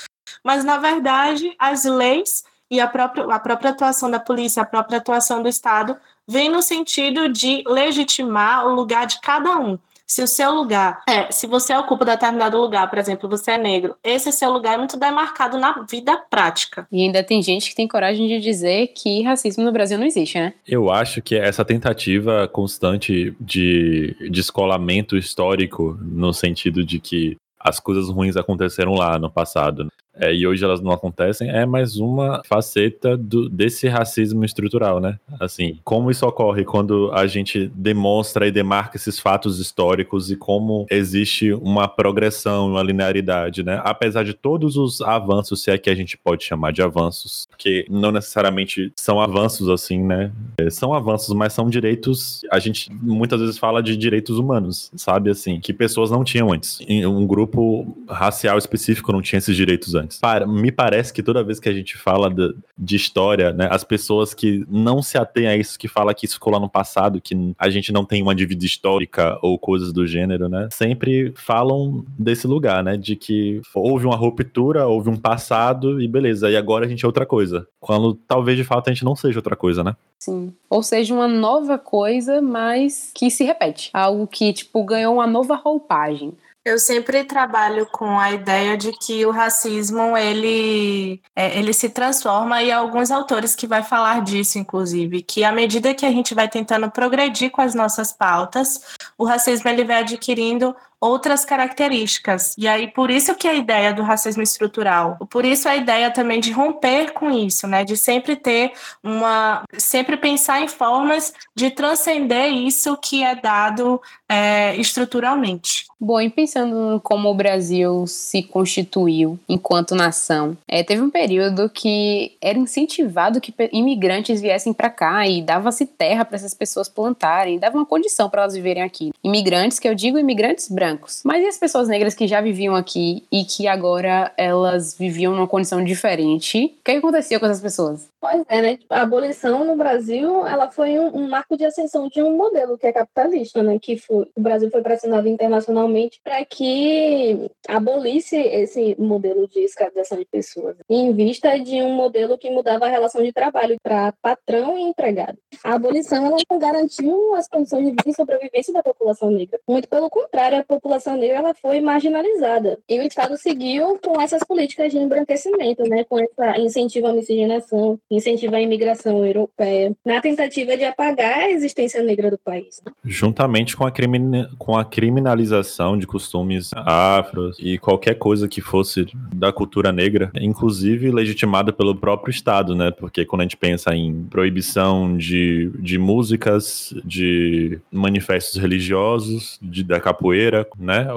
mas, 0.41 0.63
na 0.63 0.77
verdade, 0.77 1.53
as 1.59 1.83
leis 1.83 2.45
e 2.71 2.79
a 2.79 2.87
própria, 2.87 3.25
a 3.25 3.37
própria 3.37 3.71
atuação 3.71 4.09
da 4.09 4.19
polícia, 4.19 4.63
a 4.63 4.65
própria 4.65 4.99
atuação 4.99 5.43
do 5.43 5.49
Estado, 5.49 5.97
vem 6.25 6.47
no 6.47 6.61
sentido 6.61 7.27
de 7.27 7.65
legitimar 7.67 8.65
o 8.65 8.73
lugar 8.73 9.05
de 9.05 9.19
cada 9.19 9.57
um. 9.57 9.77
Se 10.07 10.23
o 10.23 10.27
seu 10.27 10.53
lugar 10.53 11.01
é, 11.07 11.29
se 11.31 11.45
você 11.47 11.75
ocupa 11.75 12.05
determinado 12.05 12.57
lugar, 12.57 12.89
por 12.89 12.97
exemplo, 12.97 13.29
você 13.29 13.51
é 13.51 13.57
negro, 13.57 13.95
esse 14.03 14.31
seu 14.31 14.51
lugar 14.51 14.75
é 14.75 14.77
muito 14.77 14.97
demarcado 14.97 15.57
na 15.57 15.85
vida 15.89 16.15
prática. 16.15 16.87
E 16.91 17.01
ainda 17.01 17.23
tem 17.23 17.41
gente 17.41 17.69
que 17.69 17.75
tem 17.75 17.87
coragem 17.87 18.27
de 18.27 18.39
dizer 18.39 18.87
que 18.95 19.21
racismo 19.23 19.63
no 19.63 19.71
Brasil 19.71 19.97
não 19.97 20.05
existe, 20.05 20.39
né? 20.39 20.53
Eu 20.65 20.89
acho 20.89 21.21
que 21.21 21.35
essa 21.35 21.65
tentativa 21.65 22.47
constante 22.47 23.35
de 23.39 24.15
descolamento 24.31 25.17
histórico, 25.17 25.97
no 26.01 26.33
sentido 26.33 26.85
de 26.85 26.99
que 26.99 27.37
as 27.59 27.79
coisas 27.79 28.09
ruins 28.09 28.37
aconteceram 28.37 28.93
lá 28.93 29.17
no 29.17 29.29
passado. 29.29 29.91
é, 30.19 30.33
e 30.33 30.47
hoje 30.47 30.63
elas 30.63 30.81
não 30.81 30.91
acontecem, 30.91 31.49
é 31.49 31.65
mais 31.65 31.97
uma 31.97 32.41
faceta 32.45 33.15
do, 33.15 33.47
desse 33.47 33.87
racismo 33.87 34.43
estrutural, 34.43 34.99
né? 34.99 35.19
Assim, 35.39 35.79
como 35.83 36.09
isso 36.09 36.25
ocorre 36.25 36.65
quando 36.65 37.11
a 37.13 37.27
gente 37.27 37.71
demonstra 37.75 38.47
e 38.47 38.51
demarca 38.51 38.97
esses 38.97 39.19
fatos 39.19 39.59
históricos 39.59 40.31
e 40.31 40.35
como 40.35 40.85
existe 40.89 41.53
uma 41.53 41.87
progressão, 41.87 42.71
uma 42.71 42.83
linearidade, 42.83 43.63
né? 43.63 43.79
Apesar 43.83 44.23
de 44.23 44.33
todos 44.33 44.75
os 44.75 45.01
avanços, 45.01 45.61
se 45.61 45.71
é 45.71 45.77
que 45.77 45.89
a 45.89 45.95
gente 45.95 46.17
pode 46.17 46.43
chamar 46.43 46.73
de 46.73 46.81
avanços, 46.81 47.46
que 47.57 47.85
não 47.89 48.11
necessariamente 48.11 48.91
são 48.95 49.19
avanços 49.19 49.69
assim, 49.69 50.03
né? 50.03 50.31
É, 50.57 50.69
são 50.69 50.93
avanços, 50.93 51.33
mas 51.33 51.53
são 51.53 51.69
direitos. 51.69 52.41
A 52.51 52.59
gente 52.59 52.91
muitas 52.93 53.39
vezes 53.39 53.57
fala 53.57 53.81
de 53.81 53.97
direitos 53.97 54.37
humanos, 54.37 54.91
sabe? 54.95 55.29
Assim, 55.29 55.59
que 55.59 55.73
pessoas 55.73 56.11
não 56.11 56.23
tinham 56.23 56.51
antes. 56.51 56.79
Um 56.89 57.25
grupo 57.25 57.97
racial 58.09 58.57
específico 58.57 59.11
não 59.11 59.21
tinha 59.21 59.37
esses 59.37 59.55
direitos 59.55 59.95
antes. 59.95 60.19
Para, 60.19 60.45
me 60.45 60.71
parece 60.71 61.13
que 61.13 61.23
toda 61.23 61.43
vez 61.43 61.59
que 61.59 61.69
a 61.69 61.73
gente 61.73 61.97
fala 61.97 62.29
de, 62.29 62.53
de 62.77 62.95
história, 62.95 63.51
né? 63.51 63.67
As 63.71 63.83
pessoas 63.83 64.33
que 64.33 64.65
não 64.69 65.01
se 65.01 65.17
atêm 65.17 65.47
a 65.47 65.55
isso, 65.55 65.79
que 65.79 65.87
fala 65.87 66.13
que 66.13 66.25
isso 66.25 66.35
ficou 66.35 66.53
lá 66.53 66.59
no 66.59 66.69
passado, 66.69 67.21
que 67.21 67.35
a 67.57 67.69
gente 67.69 67.91
não 67.91 68.05
tem 68.05 68.21
uma 68.21 68.35
dívida 68.35 68.65
histórica 68.65 69.37
ou 69.41 69.57
coisas 69.57 69.91
do 69.91 70.05
gênero, 70.05 70.47
né? 70.49 70.67
Sempre 70.71 71.33
falam 71.35 72.05
desse 72.17 72.45
lugar, 72.47 72.83
né? 72.83 72.97
De 72.97 73.15
que 73.15 73.61
houve 73.73 74.05
uma 74.05 74.15
ruptura, 74.15 74.87
houve 74.87 75.09
um 75.09 75.15
passado 75.15 76.01
e 76.01 76.07
beleza, 76.07 76.49
e 76.49 76.55
agora 76.55 76.85
a 76.85 76.89
gente 76.89 77.03
é 77.03 77.07
outra 77.07 77.25
coisa. 77.25 77.46
Quando 77.79 78.13
talvez 78.27 78.57
de 78.57 78.63
fato 78.63 78.89
a 78.89 78.93
gente 78.93 79.05
não 79.05 79.15
seja 79.15 79.39
outra 79.39 79.55
coisa, 79.55 79.83
né? 79.83 79.95
Sim. 80.19 80.53
Ou 80.69 80.81
seja, 80.81 81.13
uma 81.13 81.27
nova 81.27 81.77
coisa, 81.77 82.41
mas 82.41 83.11
que 83.13 83.29
se 83.29 83.43
repete. 83.43 83.89
Algo 83.93 84.27
que, 84.27 84.51
tipo, 84.53 84.83
ganhou 84.83 85.15
uma 85.15 85.27
nova 85.27 85.55
roupagem. 85.55 86.33
Eu 86.67 86.77
sempre 86.77 87.23
trabalho 87.23 87.85
com 87.85 88.19
a 88.19 88.33
ideia 88.33 88.75
de 88.75 88.91
que 88.91 89.25
o 89.25 89.31
racismo 89.31 90.17
ele, 90.17 91.21
é, 91.33 91.57
ele 91.57 91.71
se 91.71 91.87
transforma 91.87 92.61
e 92.61 92.69
há 92.69 92.77
alguns 92.79 93.09
autores 93.09 93.55
que 93.55 93.65
vai 93.65 93.81
falar 93.81 94.21
disso, 94.21 94.59
inclusive, 94.59 95.21
que 95.21 95.45
à 95.45 95.51
medida 95.53 95.93
que 95.93 96.05
a 96.05 96.11
gente 96.11 96.35
vai 96.35 96.49
tentando 96.49 96.91
progredir 96.91 97.51
com 97.51 97.61
as 97.61 97.73
nossas 97.73 98.11
pautas, 98.11 98.81
o 99.17 99.23
racismo 99.23 99.69
ele 99.69 99.85
vai 99.85 99.99
adquirindo 99.99 100.75
outras 100.99 101.45
características. 101.45 102.55
E 102.57 102.67
aí, 102.67 102.87
por 102.87 103.09
isso 103.09 103.35
que 103.35 103.47
a 103.47 103.53
ideia 103.53 103.93
do 103.93 104.01
racismo 104.01 104.41
estrutural, 104.41 105.17
por 105.29 105.45
isso 105.45 105.69
a 105.69 105.75
ideia 105.75 106.11
também 106.11 106.39
de 106.39 106.51
romper 106.51 107.13
com 107.13 107.29
isso, 107.31 107.67
né? 107.67 107.83
De 107.83 107.95
sempre 107.95 108.35
ter 108.35 108.71
uma. 109.03 109.63
sempre 109.77 110.17
pensar 110.17 110.61
em 110.61 110.67
formas 110.67 111.33
de 111.55 111.69
transcender 111.69 112.51
isso 112.51 112.97
que 112.97 113.23
é 113.23 113.35
dado 113.35 114.01
é, 114.27 114.75
estruturalmente. 114.75 115.85
Bom, 115.99 116.21
e 116.21 116.29
pensando 116.29 116.99
como 117.03 117.29
o 117.29 117.33
Brasil 117.33 118.05
se 118.05 118.43
constituiu 118.43 119.39
enquanto 119.49 119.95
nação, 119.95 120.55
é, 120.67 120.83
teve 120.83 121.01
um 121.01 121.09
período 121.09 121.69
que 121.69 122.35
era 122.39 122.57
incentivado 122.57 123.41
que 123.41 123.53
imigrantes 123.71 124.39
viessem 124.39 124.73
para 124.73 124.91
cá 124.91 125.27
e 125.27 125.41
dava-se 125.41 125.85
terra 125.85 126.23
para 126.23 126.35
essas 126.35 126.53
pessoas 126.53 126.87
plantarem, 126.87 127.57
dava 127.57 127.77
uma 127.77 127.85
condição 127.85 128.29
para 128.29 128.43
elas 128.43 128.53
viverem 128.53 128.83
aqui. 128.83 129.11
Imigrantes, 129.23 129.79
que 129.79 129.87
eu 129.87 129.95
digo 129.95 130.19
imigrantes 130.19 130.69
brancos 130.69 130.86
brancos. 130.87 131.21
Mas 131.23 131.43
e 131.43 131.47
as 131.47 131.57
pessoas 131.57 131.87
negras 131.87 132.13
que 132.13 132.27
já 132.27 132.39
viviam 132.39 132.75
aqui 132.75 133.23
e 133.31 133.43
que 133.43 133.67
agora 133.67 134.31
elas 134.37 134.97
viviam 134.97 135.33
numa 135.33 135.47
condição 135.47 135.83
diferente? 135.83 136.77
O 136.79 136.83
que, 136.83 136.91
acontecia 136.91 137.39
com 137.39 137.45
essas 137.45 137.61
pessoas? 137.61 138.09
Pois 138.19 138.43
é, 138.49 138.61
né? 138.61 138.79
A 138.89 139.01
abolição 139.01 139.63
no 139.63 139.75
Brasil, 139.75 140.45
ela 140.47 140.71
foi 140.71 140.97
um, 140.97 141.15
um, 141.15 141.29
marco 141.29 141.55
de 141.55 141.65
ascensão 141.65 142.07
de 142.07 142.21
um 142.21 142.35
modelo 142.35 142.77
que 142.77 142.87
é 142.87 142.91
capitalista, 142.91 143.61
né? 143.61 143.77
Que 143.79 143.97
foi, 143.97 144.27
o 144.35 144.41
Brasil 144.41 144.71
foi 144.71 144.81
pressionado 144.81 145.27
internacionalmente 145.27 146.19
para 146.23 146.43
que 146.43 147.49
abolisse 147.67 148.35
esse 148.35 148.95
modelo 148.99 149.47
de 149.47 149.59
escravização 149.59 150.17
de 150.17 150.25
pessoas, 150.25 150.75
em 150.89 151.13
vista 151.13 151.57
de 151.59 151.81
um 151.81 151.93
modelo 151.93 152.37
que 152.37 152.49
mudava 152.49 152.85
a 152.85 152.89
relação 152.89 153.21
de 153.23 153.31
trabalho 153.31 153.77
para 153.83 154.13
patrão 154.21 154.77
e 154.77 154.81
empregado. 154.81 155.37
A 155.63 155.75
abolição 155.75 156.25
ela 156.25 156.37
não 156.49 156.59
garantiu 156.59 157.35
as 157.35 157.47
condições 157.47 157.85
de 157.85 157.91
vida 157.91 158.03
e 158.07 158.15
sobrevivência 158.15 158.73
da 158.73 158.81
população 158.81 159.29
negra. 159.29 159.59
Muito 159.67 159.87
pelo 159.87 160.09
contrário, 160.09 160.59
a 160.59 160.63
população 160.79 161.17
negra 161.17 161.37
ela 161.37 161.53
foi 161.53 161.81
marginalizada. 161.81 162.79
E 162.87 162.99
o 162.99 163.03
Estado 163.03 163.37
seguiu 163.37 163.99
com 164.03 164.19
essas 164.21 164.43
políticas 164.43 164.91
de 164.91 164.97
embranquecimento, 164.97 165.83
né? 165.83 166.03
Com 166.03 166.19
essa 166.19 166.59
incentivo 166.59 167.07
à 167.07 167.13
miscigenação, 167.13 167.99
incentivar 168.09 168.59
a 168.59 168.63
imigração 168.63 169.25
europeia, 169.25 169.95
na 170.05 170.21
tentativa 170.21 170.77
de 170.77 170.83
apagar 170.83 171.39
a 171.39 171.51
existência 171.51 172.01
negra 172.01 172.31
do 172.31 172.37
país. 172.37 172.81
Juntamente 173.03 173.75
com 173.75 173.85
a, 173.85 173.91
crimin... 173.91 174.45
com 174.57 174.77
a 174.77 174.85
criminalização 174.85 175.97
de 175.97 176.07
costumes 176.07 176.71
afros 176.73 177.57
e 177.59 177.77
qualquer 177.77 178.15
coisa 178.15 178.47
que 178.47 178.61
fosse 178.61 179.07
da 179.33 179.51
cultura 179.51 179.91
negra, 179.91 180.31
inclusive 180.39 181.11
legitimada 181.11 181.71
pelo 181.73 181.95
próprio 181.95 182.31
Estado, 182.31 182.75
né? 182.75 182.91
Porque 182.91 183.25
quando 183.25 183.41
a 183.41 183.43
gente 183.43 183.57
pensa 183.57 183.95
em 183.95 184.23
proibição 184.29 185.17
de, 185.17 185.71
de 185.79 185.97
músicas, 185.97 186.93
de 187.03 187.79
manifestos 187.91 188.59
religiosos, 188.59 189.59
de, 189.61 189.83
da 189.83 189.99
capoeira, 189.99 190.66
né? 190.77 191.07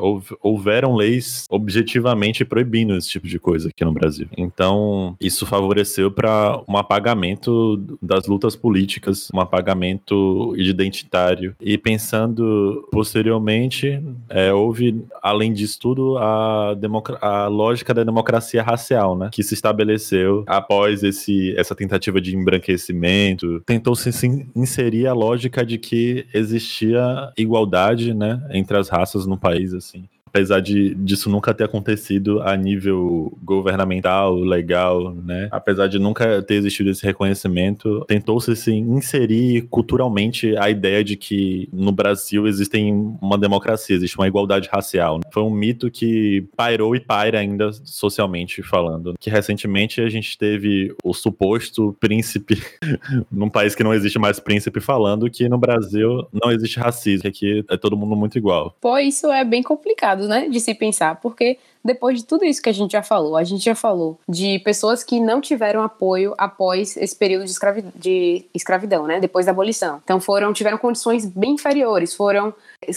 Houveram 0.42 0.95
leis 0.95 1.47
objetivamente 1.50 2.45
proibindo 2.45 2.97
esse 2.97 3.09
tipo 3.09 3.26
de 3.26 3.38
coisa 3.38 3.69
aqui 3.69 3.85
no 3.85 3.92
Brasil. 3.92 4.28
Então, 4.37 5.16
isso 5.21 5.47
favoreceu 5.47 6.11
para 6.11 6.61
uma 6.66 6.83
apagamento 6.90 7.76
das 8.02 8.26
lutas 8.26 8.57
políticas, 8.57 9.28
um 9.33 9.40
apagamento 9.40 10.54
identitário. 10.57 11.54
E 11.61 11.78
pensando 11.78 12.88
posteriormente, 12.90 14.02
é, 14.28 14.52
houve, 14.52 15.04
além 15.23 15.52
disso 15.52 15.78
tudo, 15.78 16.19
a, 16.19 16.75
a 17.21 17.47
lógica 17.47 17.95
da 17.95 18.02
democracia 18.02 18.62
racial, 18.62 19.16
né? 19.16 19.30
Que 19.33 19.42
se 19.42 19.54
estabeleceu 19.54 20.42
após 20.47 21.02
esse, 21.04 21.54
essa 21.57 21.75
tentativa 21.75 22.21
de 22.21 22.37
embranquecimento. 22.37 23.61
Tentou-se 23.61 24.11
inserir 24.57 25.07
a 25.07 25.12
lógica 25.12 25.64
de 25.64 25.78
que 25.78 26.26
existia 26.35 27.33
igualdade, 27.37 28.12
né? 28.12 28.42
Entre 28.50 28.76
as 28.76 28.88
raças 28.88 29.26
no 29.26 29.38
país, 29.41 29.75
assim 29.75 30.09
apesar 30.31 30.61
de 30.61 30.95
disso 30.95 31.29
nunca 31.29 31.53
ter 31.53 31.65
acontecido 31.65 32.41
a 32.43 32.57
nível 32.57 33.37
governamental, 33.43 34.35
legal, 34.35 35.13
né? 35.13 35.49
Apesar 35.51 35.89
de 35.89 35.99
nunca 35.99 36.41
ter 36.43 36.55
existido 36.55 36.91
esse 36.91 37.05
reconhecimento, 37.05 38.05
tentou-se 38.07 38.55
se 38.55 38.73
inserir 38.73 39.63
culturalmente 39.63 40.57
a 40.57 40.71
ideia 40.71 41.03
de 41.03 41.17
que 41.17 41.69
no 41.73 41.91
Brasil 41.91 42.47
existem 42.47 43.17
uma 43.21 43.37
democracia, 43.37 43.97
existe 43.97 44.17
uma 44.17 44.29
igualdade 44.29 44.69
racial. 44.73 45.17
Né? 45.17 45.23
Foi 45.33 45.43
um 45.43 45.51
mito 45.51 45.91
que 45.91 46.47
pairou 46.57 46.95
e 46.95 47.01
paira 47.01 47.41
ainda 47.41 47.71
socialmente 47.85 48.63
falando. 48.63 49.15
Que 49.19 49.29
recentemente 49.29 50.01
a 50.01 50.09
gente 50.09 50.39
teve 50.39 50.95
o 51.03 51.13
suposto 51.13 51.97
príncipe 51.99 52.63
num 53.31 53.51
país 53.51 53.75
que 53.75 53.83
não 53.83 53.93
existe 53.93 54.19
mais 54.19 54.39
príncipe 54.39 54.81
falando 54.81 55.29
que 55.29 55.49
no 55.49 55.59
Brasil 55.59 56.27
não 56.33 56.53
existe 56.53 56.79
racismo, 56.79 57.23
que 57.23 57.29
aqui 57.29 57.65
é 57.69 57.77
todo 57.77 57.97
mundo 57.97 58.15
muito 58.15 58.39
igual. 58.39 58.77
Pô, 58.81 58.97
isso 58.99 59.27
é 59.31 59.45
bem 59.45 59.63
complicado 59.63 60.20
né, 60.29 60.49
de 60.49 60.61
se 60.61 60.75
pensar, 60.75 61.17
porque 61.17 61.59
depois 61.83 62.19
de 62.19 62.25
tudo 62.25 62.45
isso 62.45 62.61
que 62.61 62.69
a 62.69 62.75
gente 62.75 62.93
já 62.93 63.03
falou, 63.03 63.37
a 63.37 63.45
gente 63.45 63.65
já 63.65 63.75
falou 63.75 64.19
de 64.29 64.59
pessoas 64.61 65.03
que 65.03 65.19
não 65.19 65.41
tiveram 65.41 65.83
apoio 65.83 66.35
após 66.37 66.97
esse 66.97 67.17
período 67.17 67.45
de, 67.45 67.50
escravi 67.50 67.85
de 67.95 68.45
escravidão, 68.55 69.07
né, 69.07 69.19
depois 69.19 69.47
da 69.47 69.53
abolição. 69.53 70.00
Então 70.05 70.21
foram 70.21 70.53
tiveram 70.53 70.77
condições 70.79 71.25
bem 71.27 71.53
inferiores, 71.53 72.15
foram 72.15 72.53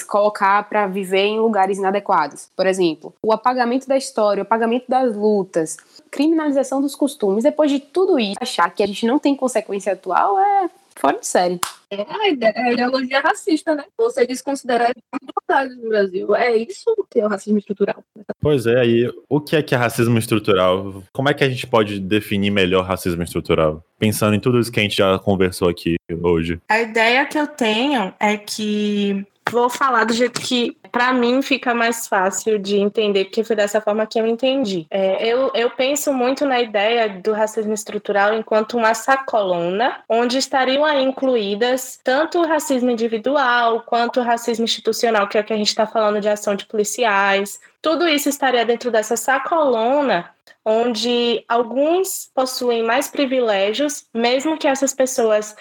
colocar 0.07 0.67
para 0.67 0.87
viver 0.87 1.25
em 1.25 1.39
lugares 1.39 1.77
inadequados. 1.77 2.49
Por 2.55 2.67
exemplo, 2.67 3.13
o 3.21 3.31
apagamento 3.31 3.87
da 3.87 3.97
história, 3.97 4.41
o 4.41 4.45
apagamento 4.45 4.85
das 4.89 5.15
lutas, 5.15 5.77
criminalização 6.11 6.81
dos 6.81 6.95
costumes. 6.95 7.43
Depois 7.43 7.71
de 7.71 7.79
tudo 7.79 8.19
isso, 8.19 8.35
achar 8.39 8.69
que 8.69 8.83
a 8.83 8.87
gente 8.87 9.05
não 9.05 9.17
tem 9.17 9.35
consequência 9.35 9.93
atual 9.93 10.37
é 10.37 10.69
fora 10.95 11.19
de 11.19 11.27
série. 11.27 11.59
É 11.89 12.05
a 12.09 12.71
ideologia 12.71 13.19
racista, 13.19 13.75
né? 13.75 13.83
Você 13.97 14.25
desconsiderar 14.25 14.91
a 14.91 15.17
igualdade 15.21 15.75
no 15.81 15.89
Brasil. 15.89 16.35
É 16.35 16.55
isso 16.55 16.85
que 17.09 17.19
é 17.19 17.25
o 17.25 17.29
racismo 17.29 17.59
estrutural. 17.59 18.03
Pois 18.41 18.65
é, 18.65 18.79
aí 18.79 19.13
o 19.29 19.39
que 19.39 19.55
é 19.55 19.61
que 19.61 19.75
é 19.75 19.77
racismo 19.77 20.17
estrutural? 20.17 21.03
Como 21.11 21.29
é 21.29 21.33
que 21.33 21.43
a 21.43 21.49
gente 21.49 21.67
pode 21.67 21.99
definir 21.99 22.51
melhor 22.51 22.83
racismo 22.83 23.21
estrutural? 23.21 23.83
Pensando 23.99 24.35
em 24.35 24.39
tudo 24.39 24.59
isso 24.59 24.71
que 24.71 24.79
a 24.79 24.83
gente 24.83 24.97
já 24.97 25.19
conversou 25.19 25.69
aqui 25.69 25.95
hoje. 26.21 26.59
A 26.67 26.81
ideia 26.81 27.25
que 27.25 27.37
eu 27.37 27.47
tenho 27.47 28.13
é 28.19 28.37
que 28.37 29.25
vou 29.51 29.69
falar 29.69 30.05
do 30.05 30.13
jeito 30.13 30.41
que 30.41 30.75
para 30.93 31.11
mim 31.11 31.41
fica 31.41 31.73
mais 31.73 32.07
fácil 32.07 32.59
de 32.59 32.77
entender, 32.77 33.25
porque 33.25 33.43
foi 33.43 33.55
dessa 33.55 33.81
forma 33.81 34.05
que 34.05 34.19
eu 34.19 34.27
entendi. 34.27 34.85
É, 34.91 35.27
eu, 35.27 35.51
eu 35.55 35.71
penso 35.71 36.13
muito 36.13 36.45
na 36.45 36.61
ideia 36.61 37.09
do 37.09 37.33
racismo 37.33 37.73
estrutural 37.73 38.35
enquanto 38.35 38.77
uma 38.77 38.93
sacolona, 38.93 40.03
onde 40.07 40.37
estariam 40.37 40.85
aí 40.85 41.03
incluídas 41.03 41.99
tanto 42.03 42.39
o 42.39 42.47
racismo 42.47 42.91
individual 42.91 43.81
quanto 43.81 44.19
o 44.19 44.23
racismo 44.23 44.65
institucional, 44.65 45.27
que 45.27 45.35
é 45.35 45.41
o 45.41 45.43
que 45.43 45.53
a 45.53 45.57
gente 45.57 45.69
está 45.69 45.87
falando 45.87 46.21
de 46.21 46.29
ação 46.29 46.53
de 46.53 46.67
policiais. 46.67 47.59
Tudo 47.81 48.07
isso 48.07 48.29
estaria 48.29 48.63
dentro 48.63 48.91
dessa 48.91 49.17
sacolona 49.17 50.29
onde 50.63 51.43
alguns 51.49 52.29
possuem 52.35 52.83
mais 52.83 53.07
privilégios, 53.07 54.05
mesmo 54.13 54.59
que 54.59 54.67
essas 54.67 54.93
pessoas 54.93 55.55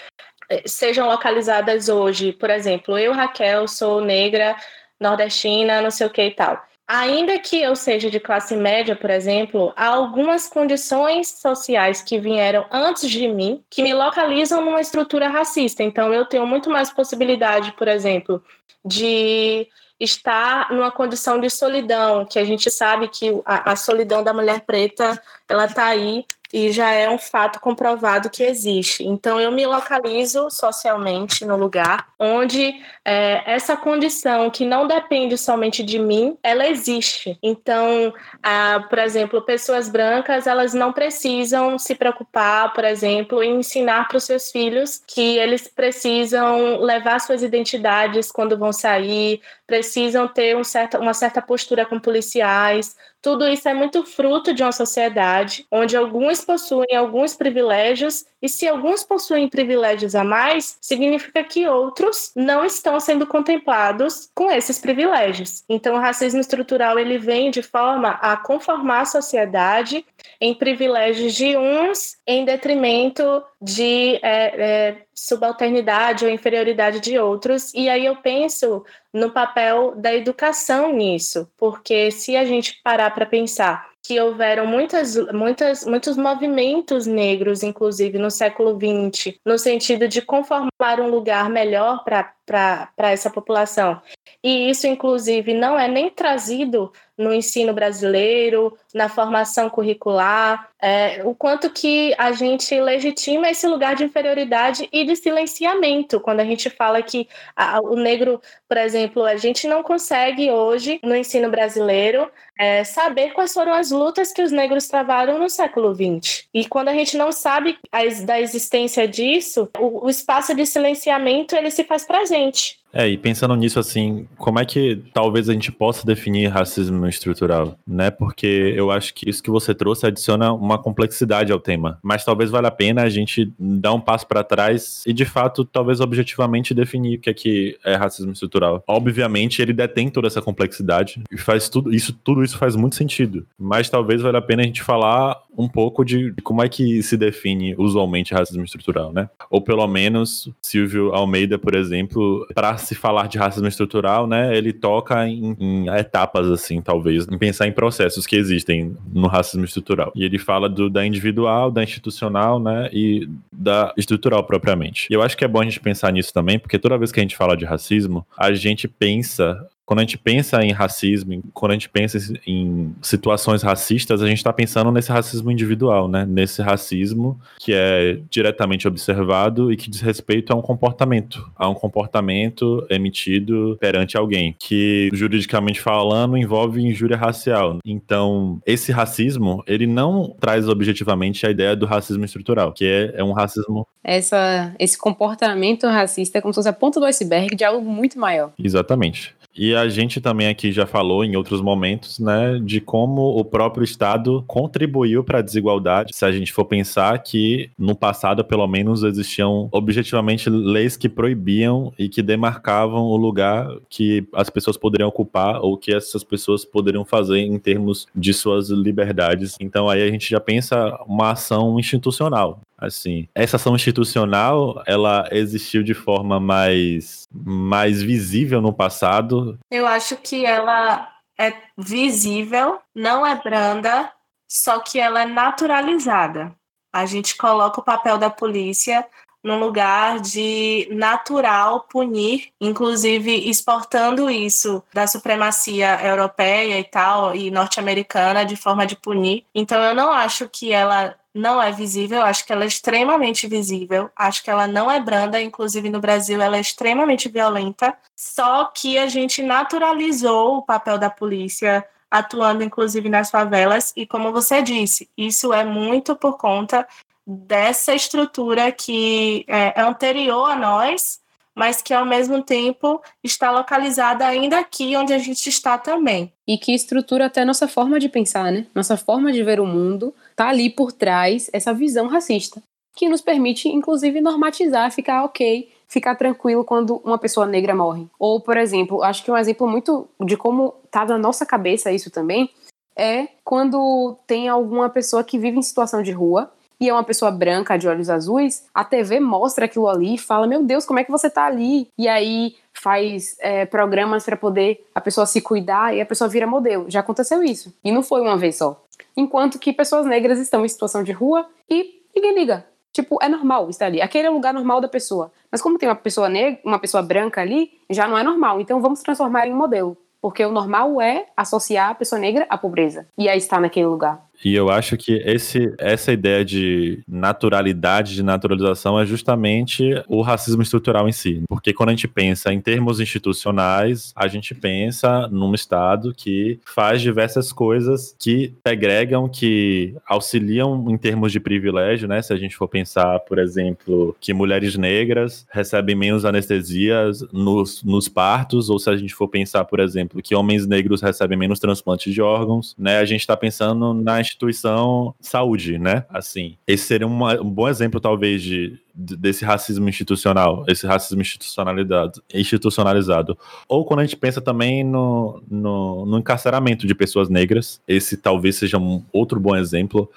eh, 0.51 0.63
sejam 0.67 1.09
localizadas 1.09 1.89
hoje, 1.89 2.33
por 2.33 2.51
exemplo, 2.51 2.99
eu, 2.99 3.13
Raquel, 3.13 3.67
sou 3.67 4.03
negra, 4.03 4.55
nordestina, 5.03 5.83
não 5.83 5.91
sei 5.91 6.07
o 6.07 6.11
que 6.11 6.23
e 6.23 6.31
tal. 6.31 6.63
ainda 6.87 7.39
que 7.39 7.61
eu 7.61 7.75
seja 7.75 8.11
de 8.11 8.21
classe 8.21 8.55
média, 8.57 8.95
por 8.95 9.11
exemplo, 9.11 9.73
há 9.77 9.87
algumas 9.87 10.49
condições 10.49 11.29
sociais 11.29 12.03
que 12.03 12.19
vieram 12.19 12.67
antes 12.71 13.11
de 13.11 13.29
mim 13.29 13.63
que 13.71 13.83
me 13.83 13.95
localizam 13.95 14.65
numa 14.65 14.81
estrutura 14.81 15.29
racista. 15.29 15.83
Então, 15.83 16.13
eu 16.13 16.25
tenho 16.27 16.47
muito 16.47 16.69
mais 16.71 16.91
possibilidade, 16.91 17.73
por 17.73 17.89
exemplo, 17.89 18.43
de 18.85 19.67
estar 19.99 20.73
numa 20.73 20.91
condição 20.91 21.41
de 21.41 21.49
solidão, 21.49 22.27
que 22.27 22.39
a 22.39 22.45
gente 22.45 22.69
sabe 22.71 23.09
que 23.09 23.31
a, 23.45 23.73
a 23.73 23.77
solidão 23.77 24.23
da 24.23 24.35
mulher 24.35 24.63
preta 24.63 25.21
ela 25.49 25.67
está 25.67 25.87
aí 25.87 26.25
e 26.53 26.71
já 26.73 26.91
é 26.91 27.09
um 27.09 27.19
fato 27.19 27.61
comprovado 27.61 28.29
que 28.29 28.43
existe. 28.43 29.05
Então, 29.05 29.41
eu 29.41 29.51
me 29.53 29.67
localizo 29.67 30.51
socialmente 30.51 31.45
no 31.45 31.57
lugar 31.57 32.09
onde 32.19 32.75
é, 33.05 33.43
essa 33.47 33.77
condição 33.77 34.51
que 34.51 34.65
não 34.65 34.87
depende 34.87 35.37
somente 35.39 35.83
de 35.83 35.99
mim, 35.99 36.37
ela 36.43 36.67
existe. 36.67 37.39
Então, 37.43 38.13
ah, 38.43 38.85
por 38.89 38.99
exemplo, 38.99 39.43
pessoas 39.43 39.89
brancas, 39.89 40.47
elas 40.47 40.75
não 40.75 40.93
precisam 40.93 41.79
se 41.79 41.95
preocupar, 41.95 42.73
por 42.73 42.85
exemplo, 42.85 43.43
em 43.43 43.59
ensinar 43.59 44.09
para 44.09 44.19
os 44.19 44.25
seus 44.25 44.51
filhos 44.51 45.03
que 45.07 45.39
eles 45.39 45.67
precisam 45.69 46.81
levar 46.81 47.21
suas 47.21 47.43
identidades 47.43 48.31
quando 48.31 48.59
vão 48.59 48.73
sair, 48.73 49.41
precisam 49.67 50.29
ter 50.29 50.57
um 50.57 50.63
uma 51.01 51.15
certa 51.15 51.43
postura 51.43 51.85
com 51.85 51.99
policiais, 51.99 52.97
tudo 53.23 53.47
isso 53.47 53.69
é 53.69 53.73
muito 53.73 54.05
fruto 54.05 54.53
de 54.53 54.65
uma 54.65 54.73
sociedade 54.73 55.65
onde 55.71 55.97
alguns 55.97 56.45
possuem 56.45 56.97
alguns 56.97 57.35
privilégios, 57.35 58.27
e 58.43 58.49
se 58.49 58.67
alguns 58.67 59.05
possuem 59.05 59.49
privilégios 59.49 60.17
a 60.17 60.25
mais, 60.25 60.77
significa 60.81 61.45
que 61.45 61.67
outros 61.69 62.33
não 62.35 62.65
estão 62.65 62.99
sendo 62.99 63.25
contemplados 63.25 64.29
com 64.35 64.51
esses 64.51 64.81
privilégios. 64.81 65.63
Então, 65.69 65.95
o 65.95 66.01
racismo 66.01 66.41
estrutural 66.41 66.99
ele 66.99 67.17
vem 67.17 67.51
de 67.53 67.63
forma 67.63 68.11
a 68.21 68.37
conformar 68.37 69.03
a 69.03 69.07
sociedade 69.07 70.05
em 70.43 70.53
privilégios 70.53 71.35
de 71.35 71.57
uns 71.57 72.17
em 72.27 72.45
detrimento 72.45 73.45
de 73.61 74.17
é, 74.17 74.21
é, 74.25 75.03
subalternidade 75.15 76.25
ou 76.25 76.31
inferioridade 76.33 76.99
de 76.99 77.17
outros. 77.17 77.73
E 77.73 77.89
aí 77.89 78.05
eu 78.05 78.17
penso 78.17 78.85
no 79.13 79.31
papel 79.31 79.95
da 79.95 80.13
educação 80.13 80.93
nisso, 80.93 81.49
porque 81.57 82.11
se 82.11 82.35
a 82.35 82.45
gente 82.45 82.81
parar 82.83 83.13
para 83.15 83.25
pensar 83.25 83.93
que 84.05 84.21
houveram 84.21 84.67
muitas, 84.67 85.15
muitas, 85.33 85.87
muitos 85.87 86.17
movimentos 86.17 87.07
negros, 87.07 87.63
inclusive 87.63 88.19
no 88.19 88.33
século 88.33 88.77
XX, 88.77 89.39
no 89.47 89.57
sentido 89.57 90.09
de 90.09 90.21
conformar 90.21 90.99
um 90.99 91.09
lugar 91.09 91.49
melhor 91.49 92.03
para 92.03 92.93
essa 92.99 93.31
população. 93.31 94.03
E 94.43 94.69
isso, 94.69 94.89
inclusive, 94.89 95.55
não 95.55 95.79
é 95.79 95.87
nem 95.87 96.11
trazido 96.11 96.93
no 97.23 97.33
ensino 97.33 97.73
brasileiro, 97.73 98.77
na 98.93 99.09
formação 99.09 99.71
curricular, 99.71 100.69
é, 100.81 101.23
o 101.25 101.35
quanto 101.35 101.71
que 101.71 102.15
a 102.19 102.33
gente 102.33 102.79
legitima 102.81 103.49
esse 103.49 103.67
lugar 103.67 103.95
de 103.95 104.05
inferioridade 104.05 104.89
e 104.93 105.05
de 105.05 105.15
silenciamento. 105.15 106.21
Quando 106.21 106.41
a 106.41 106.45
gente 106.45 106.69
fala 106.69 107.01
que 107.01 107.29
a, 107.55 107.81
o 107.81 107.97
negro, 107.97 108.41
por 108.73 108.79
exemplo, 108.79 109.23
a 109.25 109.37
gente 109.37 109.69
não 109.69 109.83
consegue 109.83 110.51
hoje, 110.51 110.99
no 111.03 111.15
ensino 111.15 111.51
brasileiro, 111.51 112.31
é, 112.59 112.83
saber 112.85 113.35
quais 113.35 113.53
foram 113.53 113.75
as 113.75 113.91
lutas 113.91 114.33
que 114.33 114.41
os 114.41 114.51
negros 114.51 114.89
travaram 114.89 115.39
no 115.39 115.51
século 115.51 115.95
XX. 115.95 116.47
E 116.55 116.65
quando 116.65 116.89
a 116.89 116.95
gente 116.95 117.19
não 117.19 117.33
sabe 117.33 117.77
as, 117.93 118.25
da 118.25 118.41
existência 118.41 119.07
disso, 119.07 119.69
o, 119.79 120.07
o 120.07 120.09
espaço 120.09 120.55
de 120.55 120.65
silenciamento 120.65 121.55
ele 121.55 121.71
se 121.71 121.85
faz 121.85 122.07
presente. 122.07 122.81
É, 122.93 123.09
e 123.09 123.17
pensando 123.17 123.57
nisso, 123.57 123.79
assim, 123.79 124.29
como 124.37 124.61
é 124.61 124.67
que 124.67 125.03
talvez 125.15 125.49
a 125.49 125.55
gente 125.55 125.73
possa 125.73 126.07
definir 126.07 126.49
racismo 126.49 127.07
estrutural, 127.09 127.79
né? 127.87 128.11
Porque 128.11 128.75
eu 128.77 128.91
acho 128.91 129.15
que 129.15 129.29
isso 129.29 129.43
que 129.43 129.51
você 129.51 129.75
trouxe 129.75 130.07
adiciona 130.07 130.53
uma 130.53 130.77
complexidade 130.77 131.51
ao 131.51 131.59
tema. 131.59 131.99
Mas 132.03 132.23
talvez 132.23 132.51
valha 132.51 132.69
a 132.69 132.71
pena 132.71 133.03
a 133.03 133.09
gente 133.09 133.51
dar 133.59 133.95
um 133.95 134.01
passo 134.01 134.27
para 134.27 134.45
trás 134.45 135.03
e, 135.07 135.13
de 135.13 135.25
fato, 135.25 135.65
talvez 135.65 136.01
objetivamente 136.01 136.75
definir 136.75 137.17
o 137.17 137.21
que 137.21 137.31
é 137.31 137.35
que 137.35 137.79
é 137.83 137.95
racismo 137.95 138.33
estrutural. 138.33 138.62
Obviamente, 138.87 139.61
ele 139.61 139.73
detém 139.73 140.09
toda 140.09 140.27
essa 140.27 140.43
complexidade 140.43 141.23
e 141.31 141.39
faz 141.39 141.69
tudo 141.69 141.95
isso, 141.95 142.13
tudo 142.13 142.43
isso 142.45 142.59
faz 142.59 142.77
muito 142.77 142.97
sentido. 142.97 143.47
Mas 143.59 143.89
talvez 143.89 144.23
valha 144.23 144.39
a 144.39 144.43
pena 144.43 144.63
a 144.63 144.67
gente 144.67 144.83
falar 144.83 145.41
um 145.57 145.69
pouco 145.69 146.05
de 146.05 146.35
como 146.43 146.63
é 146.63 146.69
que 146.69 147.03
se 147.03 147.17
define 147.17 147.75
usualmente 147.77 148.35
racismo 148.35 148.65
estrutural, 148.65 149.13
né? 149.13 149.29
Ou 149.51 149.61
pelo 149.61 149.87
menos 149.87 150.49
Silvio 150.63 151.15
Almeida, 151.15 151.59
por 151.59 151.75
exemplo, 151.75 152.47
para 152.55 152.77
se 152.79 152.95
falar 152.95 153.29
de 153.29 153.39
racismo 153.39 153.69
estrutural, 153.69 154.27
né, 154.27 154.57
ele 154.57 154.73
toca 154.73 155.27
em, 155.27 155.57
em, 155.59 155.89
etapas 155.89 156.49
assim, 156.49 156.81
talvez, 156.81 157.27
em 157.29 157.39
pensar 157.39 157.67
em 157.67 157.73
processos 157.73 158.27
que 158.27 158.37
existem 158.37 158.97
no 159.13 159.27
racismo 159.27 159.65
estrutural. 159.65 160.13
E 160.15 160.25
ele 160.25 160.39
fala 160.39 160.69
do 160.69 160.89
da 160.89 161.07
individual, 161.07 161.71
da 161.71 161.83
institucional, 161.83 162.59
né, 162.59 162.89
e 162.93 163.29
da 163.53 163.93
estrutural 163.97 164.45
propriamente. 164.45 165.07
E 165.11 165.15
eu 165.15 165.23
acho 165.23 165.37
que 165.37 165.45
é 165.45 165.49
bom 165.49 165.61
a 165.61 165.65
gente 165.65 165.81
pensar 165.81 166.13
nisso 166.13 166.33
também, 166.33 166.59
porque 166.59 166.79
toda 166.79 166.99
vez 166.99 167.13
que 167.13 167.21
a 167.21 167.23
gente 167.23 167.37
fala 167.37 167.57
de 167.57 167.65
racismo, 167.65 168.27
a 168.37 168.52
gente 168.55 168.87
pensa 168.89 169.69
quando 169.85 170.01
a 170.01 170.03
gente 170.03 170.19
pensa 170.19 170.63
em 170.63 170.73
racismo, 170.73 171.43
quando 171.53 171.73
a 171.73 171.75
gente 171.75 171.89
pensa 171.89 172.19
em 172.47 172.95
situações 173.03 173.63
racistas, 173.63 174.23
a 174.23 174.27
gente 174.27 174.39
está 174.39 174.53
pensando 174.53 174.91
nesse 174.91 175.11
racismo 175.11 175.51
individual, 175.51 176.09
né? 176.09 176.25
Nesse 176.25 176.63
racismo 176.63 177.41
que 177.59 177.73
é 177.75 178.19
diretamente 178.31 178.87
observado 178.87 179.73
e 179.73 179.77
que 179.77 179.91
diz 179.91 180.01
respeito 180.01 180.53
a 180.53 180.57
um 180.57 180.63
comportamento, 180.63 181.51
a 181.57 181.69
um 181.69 181.75
comportamento 181.75 182.87
emitido 182.89 183.77
perante 183.81 184.17
alguém, 184.17 184.55
que 184.59 185.11
juridicamente 185.13 185.81
falando 185.81 186.37
envolve 186.37 186.81
injúria 186.81 187.17
racial. 187.17 187.79
Então, 187.85 188.61
esse 188.67 188.93
racismo, 188.93 189.63
ele 189.67 189.87
não 189.87 190.35
traz 190.41 190.69
objetivamente 190.69 191.47
a 191.47 191.51
ideia 191.51 191.75
do 191.75 191.87
racismo 191.87 192.25
estrutural, 192.25 192.73
que 192.73 192.85
é, 192.85 193.15
é 193.17 193.25
um 193.25 193.33
racismo. 193.33 193.87
Essa, 194.05 194.75
esse 194.79 194.97
comportamento 194.97 195.87
racista 195.87 196.39
é 196.39 196.41
como 196.41 196.53
se 196.53 196.57
fosse 196.57 196.69
a 196.69 196.73
ponta 196.73 197.01
do 197.01 197.07
iceberg 197.07 197.55
de 197.55 197.65
algo 197.65 197.89
muito 197.89 198.19
maior. 198.19 198.53
Exatamente. 198.59 199.35
E 199.55 199.75
a 199.75 199.89
gente 199.89 200.21
também 200.21 200.49
aqui 200.49 200.73
já 200.73 200.87
falou 200.87 201.25
em 201.25 201.37
outros 201.37 201.61
momentos, 201.61 202.19
né, 202.19 202.59
de 202.63 202.81
como 202.81 203.39
o 203.39 203.45
próprio 203.45 203.85
Estado 203.85 204.43
contribuiu 204.47 205.23
para 205.23 205.39
a 205.39 205.43
desigualdade. 205.43 206.15
Se 206.15 206.25
a 206.25 206.33
gente 206.33 206.53
for 206.53 206.65
pensar 206.65 207.19
que 207.19 207.71
no 207.79 207.95
passado, 207.95 208.45
pelo 208.45 208.67
menos, 208.67 209.03
existiam 209.03 209.69
objetivamente 209.71 210.49
leis 210.49 210.97
que 210.97 211.09
proibiam 211.09 211.93
e 211.99 212.09
que 212.09 212.23
demarcavam 212.23 213.03
o 213.03 213.17
lugar 213.17 213.69
que 213.89 214.27
as 214.33 214.49
pessoas 214.49 214.77
poderiam 214.77 215.09
ocupar 215.09 215.61
ou 215.61 215.77
que 215.77 215.95
essas 215.95 216.25
pessoas 216.25 216.65
poderiam 216.65 217.05
fazer 217.05 217.39
em 217.39 217.59
termos 217.59 218.07
de 218.15 218.33
suas 218.33 218.71
liberdades. 218.71 219.57
Então 219.61 219.89
aí 219.89 220.03
a 220.03 220.11
gente 220.11 220.31
já 220.31 220.41
pensa 220.41 220.99
uma 221.07 221.33
ação 221.33 221.79
institucional. 221.79 222.61
Assim, 222.83 223.29
essa 223.33 223.55
ação 223.57 223.77
institucional, 223.77 224.83
ela 224.89 225.29
existiu 225.31 225.85
de 225.85 225.95
forma 225.95 226.41
mais, 226.41 227.22
mais 227.33 228.03
visível 228.03 228.61
no 228.61 228.73
passado. 228.73 229.59
Eu 229.71 229.87
acho 229.87 230.17
que 230.17 230.45
ela 230.45 231.09
é 231.39 231.55
visível, 231.77 232.81
não 232.95 233.27
é 233.27 233.35
branda, 233.35 234.13
só 234.49 234.79
que 234.81 234.99
ela 234.99 235.23
é 235.23 235.27
naturalizada. 235.27 236.55
A 236.93 237.07
gente 237.07 237.37
coloca 237.37 237.81
o 237.81 237.85
papel 237.85 238.19
da 238.19 238.29
polícia 238.29 239.07
num 239.43 239.59
lugar 239.59 240.21
de 240.21 240.89
natural 240.91 241.87
punir, 241.91 242.51
inclusive 242.61 243.49
exportando 243.49 244.31
isso 244.31 244.83
da 244.93 245.07
supremacia 245.07 246.01
europeia 246.07 246.79
e 246.79 246.85
tal, 246.85 247.35
e 247.35 247.51
norte-americana 247.51 248.45
de 248.45 248.57
forma 248.57 248.87
de 248.87 248.97
punir. 248.97 249.45
Então 249.55 249.83
eu 249.83 249.95
não 249.95 250.13
acho 250.13 250.49
que 250.49 250.73
ela 250.73 251.17
não 251.35 251.61
é 251.63 251.73
visível, 251.73 252.23
acho 252.23 252.45
que 252.45 252.53
ela 252.53 252.65
é 252.65 252.67
extremamente 252.67 253.49
visível, 253.49 254.11
acho 254.15 254.43
que 254.45 254.51
ela 254.51 254.67
não 254.67 254.91
é 254.91 255.01
branda, 255.01 255.41
inclusive 255.41 255.89
no 255.89 255.99
Brasil 255.99 256.41
ela 256.41 256.59
é 256.59 256.61
extremamente 256.61 257.29
violenta, 257.29 257.97
só 258.15 258.67
que 258.67 258.99
a 258.99 259.07
gente 259.07 259.43
naturalizou 259.43 260.59
o 260.59 260.63
papel 260.63 260.99
da 260.99 261.09
polícia 261.09 261.87
atuando 262.11 262.63
inclusive 262.63 263.09
nas 263.09 263.31
favelas 263.31 263.93
e 263.97 264.07
como 264.07 264.31
você 264.31 264.61
disse, 264.61 265.09
isso 265.17 265.53
é 265.55 265.65
muito 265.65 266.15
por 266.15 266.37
conta 266.37 266.87
dessa 267.27 267.95
estrutura 267.95 268.73
que 268.73 269.45
é, 269.49 269.81
é 269.81 269.83
anterior 269.83 270.51
a 270.51 270.57
nós, 270.57 271.21
mas 271.55 271.83
que 271.83 271.93
ao 271.93 272.07
mesmo 272.07 272.43
tempo 272.43 273.01
está 273.23 273.51
localizada 273.51 274.27
ainda 274.27 274.59
aqui 274.59 274.97
onde 274.97 275.13
a 275.13 275.19
gente 275.19 275.49
está 275.49 275.77
também. 275.79 276.33
E 276.47 276.57
que 276.57 276.75
estrutura 276.75 277.27
até 277.27 277.45
nossa 277.45 277.69
forma 277.69 278.01
de 278.01 278.09
pensar, 278.09 278.51
né? 278.51 278.67
Nossa 278.75 278.97
forma 278.97 279.33
de 279.33 279.43
ver 279.43 279.61
o 279.61 279.67
mundo 279.67 280.15
tá 280.35 280.49
ali 280.49 280.71
por 280.71 280.93
trás 280.93 281.51
essa 281.53 281.73
visão 281.75 282.07
racista, 282.07 282.63
que 282.95 283.09
nos 283.09 283.21
permite 283.21 283.69
inclusive 283.69 284.21
normatizar, 284.21 284.91
ficar 284.91 285.25
ok, 285.25 285.71
ficar 285.87 286.15
tranquilo 286.15 286.65
quando 286.65 286.97
uma 287.05 287.19
pessoa 287.19 287.47
negra 287.47 287.75
morre. 287.75 288.07
Ou, 288.19 288.41
por 288.41 288.57
exemplo, 288.57 289.03
acho 289.03 289.23
que 289.23 289.31
um 289.31 289.37
exemplo 289.37 289.69
muito 289.69 290.09
de 290.25 290.37
como 290.37 290.75
tá 290.91 291.05
na 291.05 291.19
nossa 291.19 291.45
cabeça 291.45 291.93
isso 291.93 292.11
também 292.11 292.51
é 292.97 293.29
quando 293.45 294.17
tem 294.27 294.49
alguma 294.49 294.89
pessoa 294.89 295.25
que 295.25 295.39
vive 295.39 295.59
em 295.59 295.63
situação 295.63 296.03
de 296.03 296.13
rua 296.13 296.51
e 296.83 296.89
é 296.89 296.93
uma 296.93 297.05
pessoa 297.05 297.31
branca 297.31 297.79
de 297.79 297.87
olhos 297.87 298.11
azuis, 298.11 298.67
a 298.75 298.83
TV 298.83 299.21
mostra 299.21 299.67
aquilo 299.67 299.89
ali 299.89 300.17
e 300.17 300.19
fala: 300.19 300.49
Meu 300.49 300.65
Deus, 300.65 300.85
como 300.85 300.99
é 300.99 301.05
que 301.05 301.13
você 301.13 301.31
tá 301.31 301.47
ali? 301.47 301.87
E 301.97 302.09
aí 302.09 302.57
faz 302.73 303.37
é, 303.39 303.65
programas 303.65 304.25
para 304.25 304.37
poder 304.37 304.85
a 304.93 305.01
pessoa 305.01 305.25
se 305.25 305.41
cuidar 305.41 305.95
e 305.95 306.01
a 306.01 306.07
pessoa 306.07 306.29
vira 306.29 306.45
modelo. 306.45 306.91
Já 306.91 306.99
aconteceu 306.99 307.41
isso. 307.45 307.73
E 307.85 307.93
não 307.93 308.03
foi 308.03 308.21
uma 308.21 308.37
vez 308.37 308.57
só. 308.57 308.83
Enquanto 309.17 309.61
que 309.61 309.73
pessoas 309.73 310.05
negras 310.05 310.41
estão 310.41 310.65
em 310.65 310.69
situação 310.69 311.05
de 311.05 311.13
rua 311.13 311.47
e 311.71 312.03
ninguém 312.17 312.35
liga. 312.35 312.67
Tipo, 312.93 313.17
é 313.23 313.29
normal 313.29 313.71
estar 313.71 313.87
ali. 313.87 314.03
Aquele 314.03 314.27
é 314.27 314.31
o 314.31 314.35
lugar 314.35 314.53
normal 314.53 314.81
da 314.81 314.89
pessoa. 314.89 315.31
Mas 315.53 315.63
como 315.63 315.79
tem 315.79 315.89
uma 315.89 315.95
pessoa 315.95 316.29
negra, 316.29 316.61
uma 316.65 316.81
pessoa 316.81 317.03
branca 317.03 317.41
ali, 317.41 317.71
já 317.89 318.09
não 318.09 318.19
é 318.19 318.25
normal. 318.25 318.61
Então 318.61 318.83
vamos 318.83 319.03
transformar 319.03 319.47
em 319.47 319.55
modelo. 319.55 319.97
Porque 320.21 320.45
o 320.45 320.51
normal 320.51 321.01
é 321.01 321.27
associar 321.37 321.91
a 321.91 321.95
pessoa 321.95 322.19
negra 322.19 322.45
à 322.51 322.59
pobreza. 322.59 323.07
E 323.17 323.29
aí 323.29 323.39
estar 323.39 323.61
naquele 323.61 323.87
lugar. 323.87 324.21
E 324.45 324.55
eu 324.55 324.71
acho 324.71 324.97
que 324.97 325.13
esse, 325.25 325.73
essa 325.79 326.13
ideia 326.13 326.45
de 326.45 327.01
naturalidade, 327.07 328.15
de 328.15 328.23
naturalização, 328.23 328.99
é 328.99 329.07
justamente 329.07 330.03
o 330.09 330.21
racismo 330.23 330.63
estrutural 330.63 331.09
em 331.09 331.13
si. 331.13 331.43
Porque 331.49 331.73
quando 331.73 331.91
a 331.91 331.93
gente 331.93 332.09
pensa 332.09 332.53
em 332.53 332.61
termos 332.61 333.01
institucionais, 333.01 334.13
a 334.17 334.27
gente 334.27 334.55
pensa 334.55 335.29
num 335.29 335.55
Estado 335.55 336.13
que 336.15 336.59
faz 336.65 337.01
diversas 337.01 337.53
coisas 337.53 338.15
que 338.19 338.53
segregam, 338.67 339.29
que 339.29 339.95
auxiliam 340.07 340.87
em 340.89 340.97
termos 340.97 341.33
de 341.33 341.41
privilégio, 341.41 342.09
né? 342.09 342.21
Se 342.23 342.33
a 342.33 342.37
gente 342.37 342.57
for 342.57 342.69
pensar, 342.69 343.21
por 343.21 343.39
exemplo, 343.39 344.17
que 344.21 344.33
mulheres 344.33 344.77
negras 344.77 345.47
recebem 345.51 345.95
menos 345.95 346.25
anestesias 346.25 347.25
nos, 347.33 347.83
nos 347.83 348.09
partos, 348.09 348.69
ou 348.71 348.79
se 348.79 348.91
a 348.91 348.97
gente 348.97 349.15
for 349.15 349.29
pensar, 349.29 349.65
por 349.65 349.81
exemplo, 349.81 350.23
que 350.23 350.35
homens 350.35 350.67
negros 350.67 351.01
recebem 351.01 351.39
menos 351.39 351.59
transplantes 351.59 352.13
de 352.13 352.21
órgãos, 352.21 352.75
né? 352.79 352.99
A 352.99 353.05
gente 353.05 353.21
está 353.21 353.37
pensando 353.37 353.95
na 353.95 354.21
instituição 354.33 355.15
saúde, 355.21 355.79
né? 355.79 356.05
Assim, 356.09 356.57
esse 356.67 356.85
seria 356.85 357.07
uma, 357.07 357.41
um 357.41 357.51
bom 357.51 357.69
exemplo, 357.69 358.01
talvez, 358.01 358.43
de, 358.43 358.79
desse 358.95 359.45
racismo 359.45 359.89
institucional, 359.89 360.65
esse 360.69 360.87
racismo 360.87 361.21
institucionalizado, 361.21 362.23
institucionalizado. 362.33 363.39
Ou 363.69 363.85
quando 363.85 364.01
a 364.01 364.05
gente 364.05 364.17
pensa 364.17 364.41
também 364.41 364.83
no, 364.83 365.43
no, 365.49 366.07
no 366.07 366.19
encarceramento 366.19 366.87
de 366.87 366.95
pessoas 366.95 367.29
negras, 367.29 367.81
esse 367.87 368.17
talvez 368.17 368.57
seja 368.57 368.79
um 368.79 369.03
outro 369.13 369.39
bom 369.39 369.55
exemplo, 369.55 370.11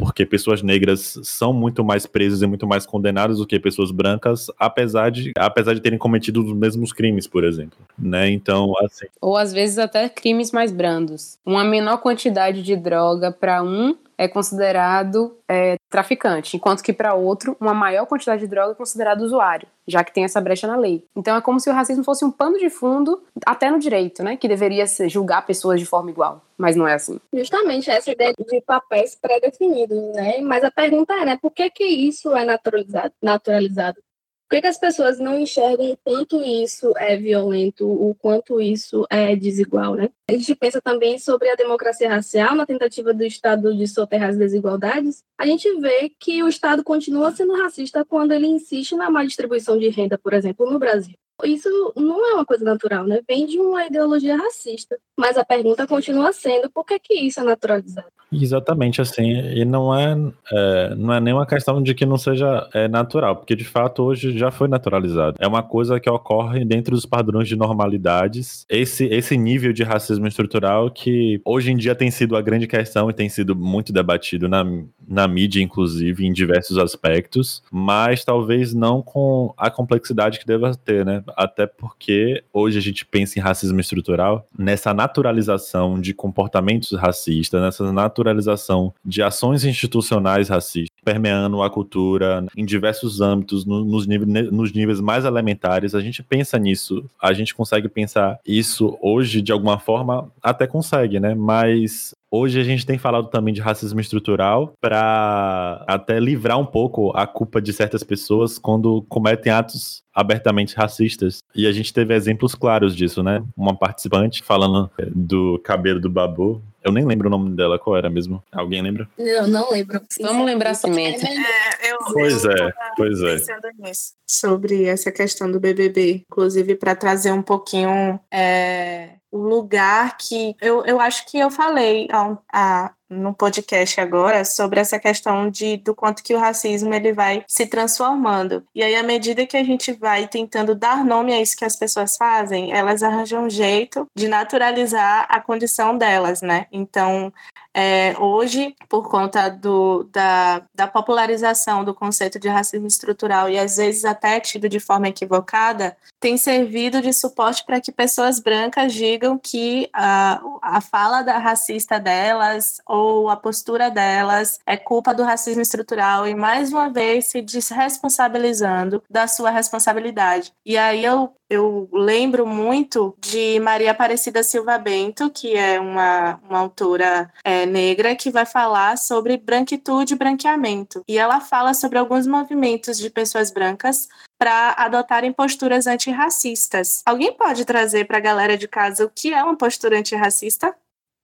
porque 0.00 0.24
pessoas 0.24 0.62
negras 0.62 1.20
são 1.22 1.52
muito 1.52 1.84
mais 1.84 2.06
presas 2.06 2.40
e 2.40 2.46
muito 2.46 2.66
mais 2.66 2.86
condenadas 2.86 3.36
do 3.36 3.46
que 3.46 3.60
pessoas 3.60 3.90
brancas, 3.90 4.46
apesar 4.58 5.10
de, 5.10 5.32
apesar 5.36 5.74
de 5.74 5.80
terem 5.80 5.98
cometido 5.98 6.42
os 6.42 6.52
mesmos 6.54 6.90
crimes, 6.90 7.26
por 7.26 7.44
exemplo, 7.44 7.78
né? 7.98 8.30
Então, 8.30 8.72
assim. 8.80 9.06
Ou 9.20 9.36
às 9.36 9.52
vezes 9.52 9.78
até 9.78 10.08
crimes 10.08 10.52
mais 10.52 10.72
brandos. 10.72 11.38
Uma 11.44 11.62
menor 11.62 11.98
quantidade 11.98 12.62
de 12.62 12.74
droga 12.74 13.30
para 13.30 13.62
um 13.62 13.94
é 14.20 14.28
considerado 14.28 15.38
é, 15.48 15.76
traficante, 15.88 16.54
enquanto 16.54 16.82
que 16.82 16.92
para 16.92 17.14
outro, 17.14 17.56
uma 17.58 17.72
maior 17.72 18.04
quantidade 18.04 18.42
de 18.42 18.46
droga 18.46 18.72
é 18.72 18.74
considerado 18.74 19.22
usuário, 19.22 19.66
já 19.88 20.04
que 20.04 20.12
tem 20.12 20.24
essa 20.24 20.38
brecha 20.42 20.66
na 20.66 20.76
lei. 20.76 21.06
Então 21.16 21.34
é 21.34 21.40
como 21.40 21.58
se 21.58 21.70
o 21.70 21.72
racismo 21.72 22.04
fosse 22.04 22.22
um 22.22 22.30
pano 22.30 22.58
de 22.58 22.68
fundo, 22.68 23.22
até 23.46 23.70
no 23.70 23.78
direito, 23.78 24.22
né? 24.22 24.36
Que 24.36 24.46
deveria 24.46 24.84
julgar 25.08 25.46
pessoas 25.46 25.80
de 25.80 25.86
forma 25.86 26.10
igual, 26.10 26.44
mas 26.58 26.76
não 26.76 26.86
é 26.86 26.92
assim. 26.92 27.18
Justamente 27.32 27.90
essa 27.90 28.10
ideia 28.10 28.34
de 28.34 28.60
papéis 28.60 29.14
pré-definidos, 29.14 30.14
né? 30.14 30.38
Mas 30.42 30.64
a 30.64 30.70
pergunta 30.70 31.14
é, 31.14 31.24
né? 31.24 31.38
Por 31.40 31.50
que 31.50 31.70
que 31.70 31.84
isso 31.84 32.36
é 32.36 32.44
naturalizado? 32.44 33.14
naturalizado? 33.22 34.02
Por 34.50 34.56
que, 34.56 34.62
que, 34.62 34.66
as 34.66 34.78
pessoas 34.78 35.20
não 35.20 35.38
enxergam 35.38 35.92
o 35.92 35.96
quanto 35.96 36.42
isso 36.42 36.92
é 36.96 37.16
violento, 37.16 37.86
o 37.86 38.16
quanto 38.16 38.60
isso 38.60 39.06
é 39.08 39.36
desigual, 39.36 39.94
né? 39.94 40.10
A 40.28 40.32
gente 40.32 40.56
pensa 40.56 40.80
também 40.82 41.20
sobre 41.20 41.48
a 41.48 41.54
democracia 41.54 42.08
racial, 42.08 42.56
na 42.56 42.66
tentativa 42.66 43.14
do 43.14 43.22
Estado 43.22 43.72
de 43.72 43.86
soterrar 43.86 44.30
as 44.30 44.36
desigualdades. 44.36 45.22
A 45.38 45.46
gente 45.46 45.72
vê 45.78 46.10
que 46.18 46.42
o 46.42 46.48
Estado 46.48 46.82
continua 46.82 47.30
sendo 47.30 47.54
racista 47.62 48.04
quando 48.04 48.32
ele 48.32 48.48
insiste 48.48 48.96
na 48.96 49.08
má 49.08 49.24
distribuição 49.24 49.78
de 49.78 49.88
renda, 49.88 50.18
por 50.18 50.32
exemplo, 50.32 50.68
no 50.68 50.80
Brasil. 50.80 51.14
Isso 51.44 51.92
não 51.96 52.24
é 52.30 52.34
uma 52.34 52.44
coisa 52.44 52.64
natural, 52.64 53.04
né? 53.04 53.20
Vem 53.28 53.46
de 53.46 53.58
uma 53.58 53.86
ideologia 53.86 54.36
racista. 54.36 54.98
Mas 55.16 55.36
a 55.36 55.44
pergunta 55.44 55.86
continua 55.86 56.32
sendo 56.32 56.70
por 56.70 56.84
que, 56.84 56.98
que 56.98 57.14
isso 57.14 57.40
é 57.40 57.42
naturalizado? 57.42 58.08
Exatamente 58.32 59.00
assim, 59.00 59.32
e 59.32 59.64
não 59.64 59.92
é, 59.94 60.16
é 60.52 60.94
não 60.94 61.12
é 61.12 61.20
nenhuma 61.20 61.44
questão 61.44 61.82
de 61.82 61.94
que 61.94 62.06
não 62.06 62.16
seja 62.16 62.68
é, 62.72 62.86
natural, 62.86 63.36
porque 63.36 63.56
de 63.56 63.64
fato 63.64 64.04
hoje 64.04 64.38
já 64.38 64.52
foi 64.52 64.68
naturalizado. 64.68 65.36
É 65.40 65.48
uma 65.48 65.64
coisa 65.64 65.98
que 65.98 66.08
ocorre 66.08 66.64
dentro 66.64 66.94
dos 66.94 67.04
padrões 67.04 67.48
de 67.48 67.56
normalidades. 67.56 68.64
Esse, 68.68 69.06
esse 69.06 69.36
nível 69.36 69.72
de 69.72 69.82
racismo 69.82 70.28
estrutural 70.28 70.90
que 70.90 71.40
hoje 71.44 71.72
em 71.72 71.76
dia 71.76 71.94
tem 71.94 72.10
sido 72.10 72.36
a 72.36 72.42
grande 72.42 72.68
questão 72.68 73.10
e 73.10 73.12
tem 73.12 73.28
sido 73.28 73.56
muito 73.56 73.92
debatido 73.92 74.48
na, 74.48 74.64
na 75.08 75.26
mídia, 75.26 75.60
inclusive, 75.60 76.24
em 76.24 76.32
diversos 76.32 76.78
aspectos, 76.78 77.62
mas 77.70 78.24
talvez 78.24 78.72
não 78.72 79.02
com 79.02 79.52
a 79.56 79.70
complexidade 79.70 80.38
que 80.38 80.46
deva 80.46 80.72
ter, 80.76 81.04
né? 81.04 81.22
Até 81.36 81.66
porque 81.66 82.42
hoje 82.52 82.78
a 82.78 82.82
gente 82.82 83.04
pensa 83.04 83.38
em 83.38 83.42
racismo 83.42 83.80
estrutural 83.80 84.46
nessa 84.56 84.92
naturalização 84.94 86.00
de 86.00 86.14
comportamentos 86.14 86.92
racistas, 86.92 87.60
nessa 87.60 87.92
naturalização 87.92 88.92
de 89.04 89.22
ações 89.22 89.64
institucionais 89.64 90.48
racistas, 90.48 90.96
permeando 91.04 91.62
a 91.62 91.70
cultura 91.70 92.46
em 92.56 92.64
diversos 92.64 93.20
âmbitos, 93.20 93.64
no, 93.64 93.84
nos, 93.84 94.06
nos 94.06 94.72
níveis 94.72 95.00
mais 95.00 95.24
elementares. 95.24 95.94
A 95.94 96.00
gente 96.00 96.22
pensa 96.22 96.58
nisso, 96.58 97.04
a 97.20 97.32
gente 97.32 97.54
consegue 97.54 97.88
pensar 97.88 98.38
isso 98.46 98.98
hoje 99.00 99.40
de 99.40 99.52
alguma 99.52 99.78
forma, 99.78 100.30
até 100.42 100.66
consegue, 100.66 101.18
né? 101.20 101.34
Mas 101.34 102.14
Hoje 102.32 102.60
a 102.60 102.62
gente 102.62 102.86
tem 102.86 102.96
falado 102.96 103.26
também 103.26 103.52
de 103.52 103.60
racismo 103.60 103.98
estrutural 103.98 104.72
para 104.80 105.84
até 105.84 106.20
livrar 106.20 106.60
um 106.60 106.64
pouco 106.64 107.10
a 107.16 107.26
culpa 107.26 107.60
de 107.60 107.72
certas 107.72 108.04
pessoas 108.04 108.56
quando 108.56 109.02
cometem 109.08 109.52
atos 109.52 110.04
abertamente 110.14 110.76
racistas. 110.76 111.38
E 111.56 111.66
a 111.66 111.72
gente 111.72 111.92
teve 111.92 112.14
exemplos 112.14 112.54
claros 112.54 112.94
disso, 112.94 113.20
né? 113.20 113.42
Uma 113.56 113.74
participante 113.74 114.44
falando 114.44 114.88
do 115.12 115.58
cabelo 115.64 115.98
do 115.98 116.08
babu, 116.08 116.62
eu 116.82 116.92
nem 116.92 117.04
lembro 117.04 117.28
o 117.28 117.30
nome 117.30 117.54
dela, 117.54 117.78
qual 117.78 117.96
era 117.96 118.08
mesmo? 118.08 118.42
Alguém 118.50 118.82
lembra? 118.82 119.08
Eu 119.18 119.46
não 119.46 119.70
lembro. 119.70 120.00
Vamos 120.20 120.46
lembrar 120.46 120.74
somente. 120.74 121.24
É, 121.26 121.92
eu, 121.92 121.98
pois 122.12 122.44
eu 122.44 122.50
é, 122.52 122.72
pois 122.96 123.22
é. 123.22 123.36
Nisso, 123.78 124.14
sobre 124.26 124.84
essa 124.84 125.12
questão 125.12 125.50
do 125.50 125.60
BBB, 125.60 126.24
inclusive 126.30 126.74
para 126.74 126.94
trazer 126.94 127.32
um 127.32 127.42
pouquinho 127.42 128.18
é, 128.32 129.14
o 129.30 129.38
lugar 129.38 130.16
que 130.16 130.56
eu, 130.60 130.84
eu 130.84 131.00
acho 131.00 131.26
que 131.26 131.38
eu 131.38 131.50
falei 131.50 132.08
a, 132.10 132.38
a, 132.52 132.92
no 133.10 133.34
podcast 133.34 134.00
agora 134.00 134.44
sobre 134.44 134.80
essa 134.80 134.98
questão 134.98 135.50
de 135.50 135.76
do 135.76 135.94
quanto 135.94 136.22
que 136.22 136.34
o 136.34 136.38
racismo 136.38 136.94
ele 136.94 137.12
vai 137.12 137.44
se 137.46 137.66
transformando. 137.66 138.64
E 138.74 138.82
aí 138.82 138.94
à 138.94 139.02
medida 139.02 139.46
que 139.46 139.56
a 139.56 139.64
gente 139.64 139.92
vai 139.92 140.28
tentando 140.28 140.74
dar 140.74 141.04
nome 141.04 141.34
a 141.34 141.40
isso 141.40 141.56
que 141.56 141.64
as 141.64 141.76
pessoas 141.76 142.16
fazem, 142.16 142.72
elas 142.72 143.02
arranjam 143.02 143.44
um 143.44 143.50
jeito 143.50 144.06
de 144.14 144.28
naturalizar 144.28 145.26
a 145.28 145.40
condição 145.40 145.98
delas, 145.98 146.40
né? 146.40 146.66
Então, 146.70 147.32
é, 147.72 148.16
hoje, 148.18 148.74
por 148.88 149.08
conta 149.08 149.48
do, 149.48 150.04
da, 150.12 150.62
da 150.74 150.88
popularização 150.88 151.84
do 151.84 151.94
conceito 151.94 152.38
de 152.38 152.48
racismo 152.48 152.86
estrutural 152.86 153.48
e 153.48 153.58
às 153.58 153.76
vezes 153.76 154.04
até 154.04 154.40
tido 154.40 154.68
de 154.68 154.80
forma 154.80 155.08
equivocada, 155.08 155.96
tem 156.18 156.36
servido 156.36 157.00
de 157.00 157.12
suporte 157.12 157.64
para 157.64 157.80
que 157.80 157.92
pessoas 157.92 158.40
brancas 158.40 158.92
digam 158.92 159.38
que 159.38 159.88
a, 159.92 160.40
a 160.60 160.80
fala 160.80 161.22
da 161.22 161.38
racista 161.38 162.00
delas 162.00 162.80
a 163.28 163.36
postura 163.36 163.90
delas 163.90 164.58
é 164.66 164.76
culpa 164.76 165.14
do 165.14 165.22
racismo 165.22 165.62
estrutural 165.62 166.26
e 166.26 166.34
mais 166.34 166.72
uma 166.72 166.88
vez 166.88 167.26
se 167.26 167.40
desresponsabilizando 167.42 169.02
da 169.08 169.26
sua 169.26 169.50
responsabilidade. 169.50 170.52
E 170.64 170.76
aí 170.76 171.04
eu 171.04 171.32
eu 171.50 171.88
lembro 171.92 172.46
muito 172.46 173.12
de 173.18 173.58
Maria 173.58 173.90
Aparecida 173.90 174.40
Silva 174.40 174.78
Bento, 174.78 175.28
que 175.28 175.56
é 175.56 175.80
uma, 175.80 176.40
uma 176.48 176.60
autora 176.60 177.28
é, 177.44 177.66
negra, 177.66 178.14
que 178.14 178.30
vai 178.30 178.46
falar 178.46 178.96
sobre 178.96 179.36
branquitude 179.36 180.14
e 180.14 180.16
branqueamento. 180.16 181.02
E 181.08 181.18
ela 181.18 181.40
fala 181.40 181.74
sobre 181.74 181.98
alguns 181.98 182.24
movimentos 182.24 182.96
de 182.98 183.10
pessoas 183.10 183.50
brancas 183.50 184.08
para 184.38 184.76
adotarem 184.78 185.32
posturas 185.32 185.88
antirracistas. 185.88 187.02
Alguém 187.04 187.32
pode 187.32 187.64
trazer 187.64 188.06
para 188.06 188.18
a 188.18 188.22
galera 188.22 188.56
de 188.56 188.68
casa 188.68 189.04
o 189.04 189.10
que 189.10 189.34
é 189.34 189.42
uma 189.42 189.56
postura 189.56 189.98
antirracista? 189.98 190.72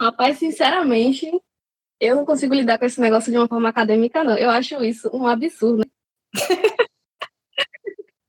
Rapaz, 0.02 0.38
sinceramente, 0.38 1.30
eu 2.00 2.16
não 2.16 2.24
consigo 2.24 2.54
lidar 2.54 2.78
com 2.78 2.84
esse 2.84 3.00
negócio 3.00 3.30
de 3.30 3.38
uma 3.38 3.48
forma 3.48 3.68
acadêmica, 3.68 4.24
não. 4.24 4.36
Eu 4.36 4.50
acho 4.50 4.82
isso 4.84 5.10
um 5.12 5.26
absurdo. 5.26 5.84